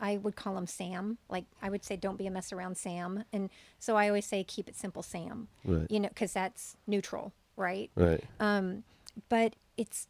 [0.00, 1.18] I would call him Sam.
[1.28, 3.24] Like I would say don't be a mess around Sam.
[3.32, 5.48] And so I always say keep it simple Sam.
[5.64, 5.86] Right.
[5.90, 7.90] You know, cuz that's neutral, right?
[7.94, 8.24] Right.
[8.40, 8.84] Um,
[9.28, 10.08] but it's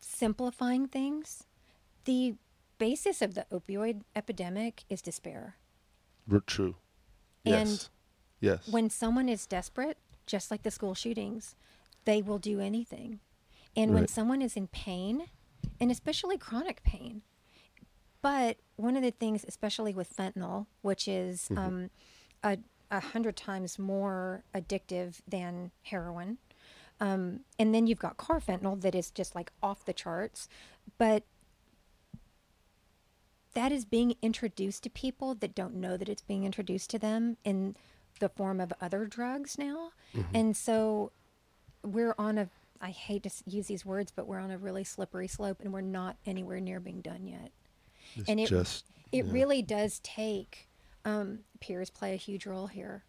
[0.00, 1.44] simplifying things.
[2.04, 2.34] The
[2.78, 5.56] basis of the opioid epidemic is despair.
[6.30, 6.76] R- true.
[7.44, 7.90] And Yes.
[8.40, 8.68] yes.
[8.68, 11.54] When someone is desperate, just like the school shootings,
[12.04, 13.20] they will do anything.
[13.76, 15.26] And when someone is in pain,
[15.78, 17.22] and especially chronic pain,
[18.22, 21.58] but one of the things, especially with fentanyl, which is Mm-hmm.
[21.58, 21.90] um,
[22.42, 22.58] a,
[22.90, 26.38] a hundred times more addictive than heroin,
[27.00, 30.48] um, and then you've got carfentanil that is just like off the charts,
[30.98, 31.24] but
[33.54, 37.36] that is being introduced to people that don't know that it's being introduced to them
[37.44, 37.74] in
[38.20, 39.90] the form of other drugs now.
[40.32, 41.10] And so
[41.82, 42.48] we're on a,
[42.80, 45.80] I hate to use these words, but we're on a really slippery slope and we're
[45.80, 47.50] not anywhere near being done yet.
[48.16, 49.32] It's and it, just it yeah.
[49.32, 50.68] really does take,
[51.04, 53.04] um, peers play a huge role here.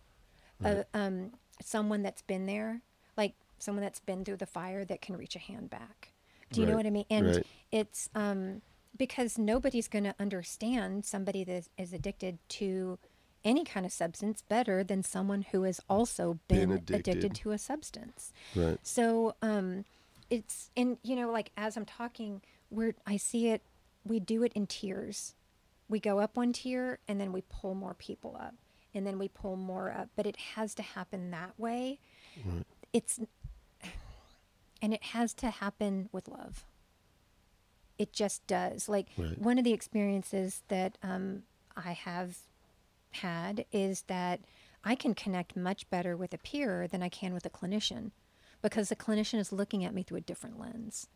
[0.64, 2.82] Uh, um, someone that's been there,
[3.18, 6.12] like someone that's been through the fire that can reach a hand back.
[6.52, 7.06] Do you know what I mean?
[7.10, 7.48] And right.
[7.72, 8.62] it's um,
[8.98, 13.00] because nobody's going to understand somebody that is addicted to
[13.44, 17.18] any kind of substance better than someone who has also Been been, addicted.
[17.18, 17.36] addicted.
[17.42, 18.34] to a substance.
[18.56, 18.78] Right.
[18.84, 19.86] So um,
[20.30, 23.62] it's and you know like as I'm talking, we're I see it.
[24.06, 25.36] We do it in tiers.
[25.90, 28.56] We go up one tier and then we pull more people up,
[28.94, 30.10] and then we pull more up.
[30.16, 32.00] But it has to happen that way.
[32.94, 33.20] It's
[34.82, 36.66] and it has to happen with love.
[37.98, 38.90] It just does.
[38.90, 39.38] Like Right.
[39.38, 41.44] one of the experiences that um,
[41.76, 42.40] I have
[43.12, 44.40] had is that
[44.84, 48.12] I can connect much better with a peer than I can with a clinician
[48.62, 51.08] because the clinician is looking at me through a different lens.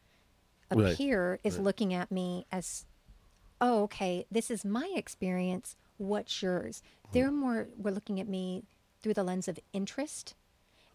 [0.72, 1.64] A Right, peer is right.
[1.64, 2.86] looking at me as,
[3.62, 5.76] oh, okay, this is my experience.
[5.98, 6.82] What's yours?
[7.06, 7.12] Hmm.
[7.14, 8.64] They're more, we're looking at me
[9.02, 10.34] through the lens of interest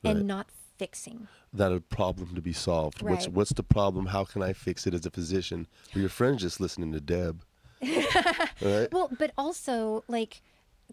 [0.02, 0.16] Right.
[0.16, 0.48] and not
[0.78, 1.28] fixing.
[1.52, 3.02] That a problem to be solved.
[3.02, 4.06] What's what's the problem?
[4.06, 5.66] How can I fix it as a physician?
[5.94, 7.44] Or your friend's just listening to Deb.
[7.82, 8.88] right?
[8.90, 10.40] Well, but also like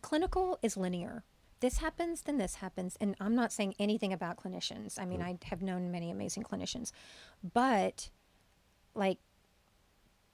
[0.02, 1.24] clinical is linear.
[1.60, 2.98] This happens, then this happens.
[3.00, 5.00] And I'm not saying anything about clinicians.
[5.00, 5.28] I mean, hmm.
[5.28, 6.92] I have known many amazing clinicians.
[7.54, 8.10] But
[8.98, 9.20] like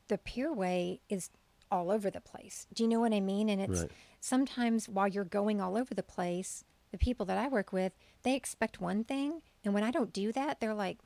[0.07, 1.30] the peer way is
[1.72, 2.68] all over the place.
[2.74, 3.49] Do you know what I mean?
[3.49, 3.91] And it's Right.
[4.20, 8.36] sometimes while you're going all over the place, the people that I work with, they
[8.36, 9.41] expect one thing.
[9.64, 10.99] And when I don't do that, they're like,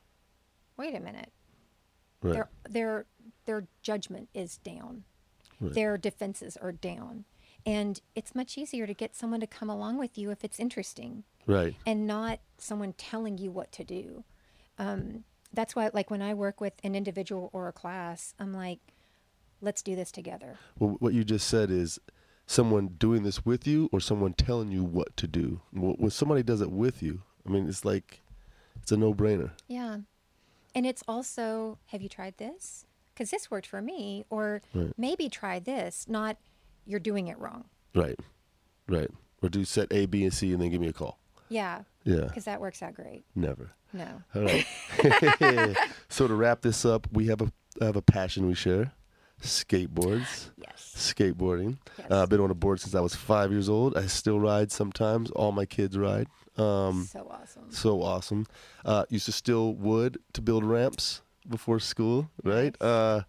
[0.76, 1.32] wait a minute.
[2.22, 2.34] Right.
[2.34, 3.06] Their their
[3.46, 5.04] their judgment is down.
[5.60, 5.74] Right.
[5.74, 7.26] Their defenses are down.
[7.66, 11.24] And it's much easier to get someone to come along with you if it's interesting
[11.46, 11.76] Right.
[11.86, 14.24] and not someone telling you what to do.
[14.78, 18.80] Um, that's why, like, when I work with an individual or a class, I'm like,
[19.62, 20.58] let's do this together.
[20.78, 22.00] Well, what you just said is
[22.46, 25.62] someone doing this with you or someone telling you what to do.
[25.72, 28.22] Wh- When somebody does it with you, I mean, it's like
[28.82, 29.52] it's a no-brainer.
[29.68, 29.98] Yeah.
[30.76, 32.86] And it's also, have you tried this?
[33.14, 34.26] Because this worked for me.
[34.30, 34.94] Or Right.
[34.98, 36.38] maybe try this, not
[36.86, 37.66] you're doing it wrong.
[37.96, 38.20] Right.
[38.88, 39.10] Right.
[39.42, 41.20] Or do set A, B, and C, and then give me a call.
[41.50, 41.84] Yeah.
[42.08, 42.22] Yeah.
[42.22, 43.26] Because that works out great.
[43.36, 43.72] Never.
[43.94, 44.08] No.
[44.34, 44.66] All right.
[46.10, 47.52] so to wrap this up, we have a
[47.82, 48.94] have a passion we share:
[49.42, 50.94] skateboards, Yes.
[50.96, 51.78] skateboarding.
[51.98, 52.08] Yes.
[52.10, 53.98] Uh, I've been on a board since I was five years old.
[53.98, 55.32] I still ride sometimes.
[55.32, 56.28] All my kids ride.
[56.58, 57.72] Um, so awesome.
[57.72, 58.48] so awesome.
[58.84, 62.30] Uh, used to steal wood to build ramps before school.
[62.44, 62.76] Right.
[62.80, 62.90] Nice.
[62.90, 63.22] Uh,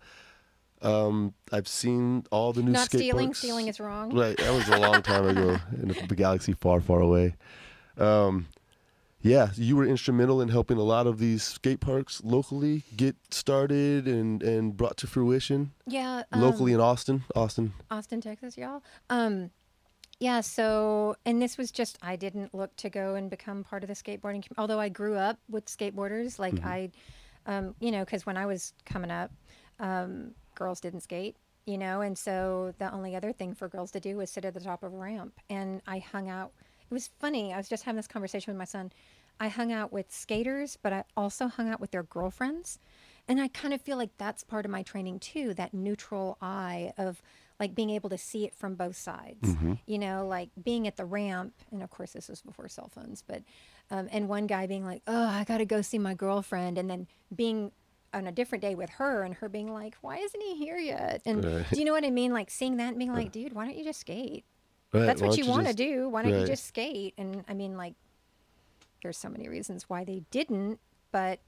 [0.81, 3.26] um, I've seen all the new Not skate stealing.
[3.26, 3.39] parks.
[3.41, 4.14] Stealing is wrong.
[4.14, 7.35] Right, that was a long time ago in a galaxy far, far away.
[7.97, 8.47] Um,
[9.20, 14.06] yeah, you were instrumental in helping a lot of these skate parks locally get started
[14.06, 15.72] and, and brought to fruition.
[15.86, 16.22] Yeah.
[16.32, 17.72] um, locally in Austin, Austin.
[17.90, 18.82] Austin, Texas, y'all.
[19.10, 19.50] Um,
[20.20, 20.40] yeah.
[20.40, 23.94] So, and this was just I didn't look to go and become part of the
[23.94, 24.46] skateboarding.
[24.46, 26.90] com- Although I grew up with skateboarders, like I,
[27.46, 29.30] um, you know, because when I was coming up,
[29.80, 34.00] um, girls didn't skate, you know, and so the only other thing for girls to
[34.00, 36.52] do was sit at the top of a ramp, and I hung out.
[36.91, 37.53] It was funny.
[37.53, 38.93] I was just having this conversation with my son.
[39.41, 42.78] I hung out with skaters, but I also hung out with their girlfriends.
[43.28, 46.93] And I kind of feel like that's part of my training too, that neutral eye
[46.97, 47.22] of
[47.61, 49.41] like being able to see it from both sides.
[49.43, 49.74] Mm-hmm.
[49.86, 53.22] You know, like being at the ramp, and of course this was before cell phones,
[53.22, 53.43] but
[53.91, 56.89] um, and one guy being like, "Oh, I got to go see my girlfriend," and
[56.89, 57.72] then being
[58.14, 61.20] on a different day with her, and her being like, "Why isn't he here yet?"
[61.26, 61.66] And Right.
[61.70, 62.32] do you know what I mean?
[62.32, 64.45] Like seeing that and being like, "Dude, why don't you just skate?
[64.93, 66.09] Right, That's what you want to do.
[66.09, 67.95] Why don't you just skate?" And I mean, like,
[69.03, 70.80] there's so many reasons why they didn't,
[71.12, 71.41] but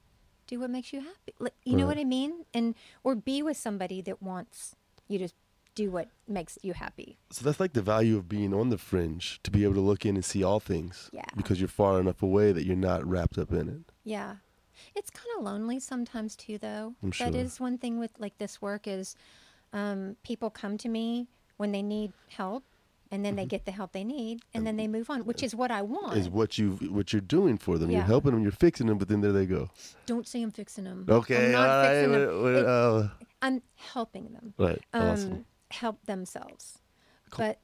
[0.47, 1.33] do what makes you happy.
[1.39, 2.45] Like, you know what I mean?
[2.53, 4.75] And or be with somebody that wants
[5.07, 5.29] you to
[5.75, 7.17] do what makes you happy.
[7.31, 10.05] So that's like the value of being on the fringe to be able to look
[10.05, 11.09] in and see all things.
[11.13, 11.23] Yeah.
[11.35, 13.91] Because you're far enough away that you're not wrapped up in it.
[14.03, 14.35] Yeah.
[14.95, 16.95] It's kind of lonely sometimes too though.
[17.01, 17.35] I'm sure.
[17.35, 19.15] is one thing with like this work is
[19.73, 21.27] um, people come to me
[21.57, 22.63] when they need help
[23.11, 25.53] and then they get the help they need and then they move on, which is
[25.53, 26.11] what I want.
[26.11, 26.19] Mm-hmm.
[26.19, 27.91] Is what you what you're doing for them.
[27.91, 28.41] You're helping them.
[28.43, 28.97] You're fixing them.
[28.97, 29.69] But then there they go.
[30.05, 31.05] Don't say I'm fixing them.
[31.09, 31.47] Okay.
[31.47, 31.93] I'm not right.
[31.93, 32.43] fixing them.
[32.43, 33.07] wait, It- uh,
[33.41, 34.53] I'm helping them.
[34.57, 34.81] right.
[34.93, 35.45] Um, awesome.
[35.71, 36.79] help themselves.
[37.31, 37.45] Cool.
[37.47, 37.59] But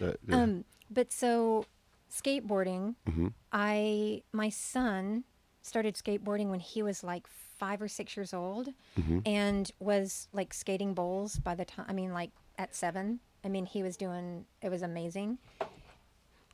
[0.00, 0.36] Right, yeah.
[0.42, 1.64] Um, but so
[2.10, 3.32] skateboarding, Mhm.
[3.52, 5.24] I my son
[5.62, 9.18] started skateboarding when he was like five or six years old, Mm-hmm.
[9.26, 11.86] and was like skating bowls by the time.
[11.88, 13.20] I mean, like at seven.
[13.44, 14.44] I mean, he was doing.
[14.62, 15.38] It was amazing.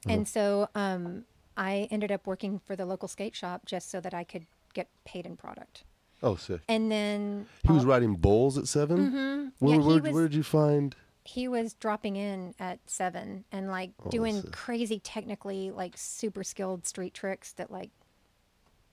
[0.07, 1.24] And so um,
[1.57, 4.89] I ended up working for the local skate shop just so that I could get
[5.05, 5.85] paid in product.
[6.22, 6.61] oh, sick.
[6.68, 9.53] And then He was riding bowls at 7 Mhm.
[9.59, 10.95] Where, Yeah, where, was- where did you find?
[11.26, 16.87] he was dropping in at seven and like Oh, doing crazy technically like super skilled
[16.87, 17.91] street tricks that like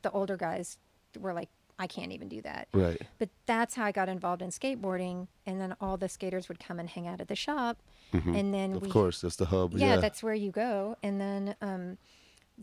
[0.02, 0.78] the older guys
[1.20, 1.50] were like
[1.84, 3.02] i can't even do that Right.
[3.20, 6.80] but that's how i got involved in skateboarding and then all the skaters would come
[6.80, 7.78] and hang out at the shop
[8.14, 8.76] and then Mm-hmm.
[8.78, 9.74] Of we course, that's the hub.
[9.74, 9.98] yeah, Yeah.
[10.02, 10.98] that's where you go.
[11.02, 11.98] And then um,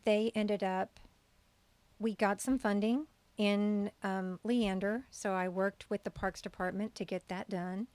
[0.05, 1.01] they ended up,
[1.99, 3.07] we got some funding
[3.39, 5.05] in um, Leander.
[5.11, 7.87] So I worked with the Parks Department to get that done.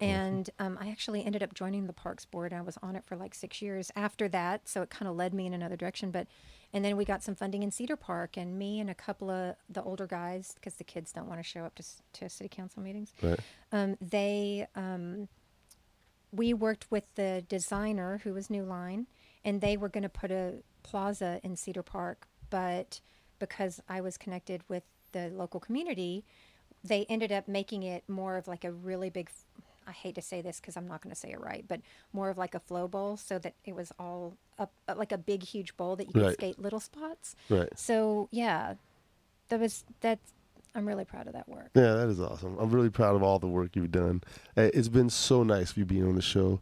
[0.00, 2.52] And um, I actually ended up joining the Parks Board.
[2.52, 4.68] I was on it for like six years after that.
[4.68, 6.10] So it kind of led me in another direction.
[6.10, 6.26] But,
[6.72, 9.56] and then we got some funding in Cedar Park, and me and a couple of
[9.68, 12.82] the older guys, because the kids don't want to show up to, to city council
[12.82, 13.40] meetings right.
[13.72, 15.28] um, they um,
[16.32, 19.06] we worked with the designer who was New Line,
[19.44, 23.00] and they were going to put a plaza in Cedar Park, but
[23.38, 26.24] because I was connected with the local community,
[26.84, 29.30] they ended up making it more of like a really big.
[29.88, 31.80] I hate to say this because I'm not going to say it right, but
[32.12, 35.42] more of like a flow bowl, so that it was all up like a big,
[35.42, 36.34] huge bowl that you could Right.
[36.34, 37.34] skate little spots.
[37.48, 37.68] Right.
[37.76, 38.74] So yeah,
[39.48, 40.32] that was that's.
[40.74, 41.70] I'm really proud of that work.
[41.74, 42.56] Yeah, that is awesome.
[42.60, 44.20] I'm really proud of all the work you've done.
[44.56, 46.60] Uh, It's been so nice for you being on the show.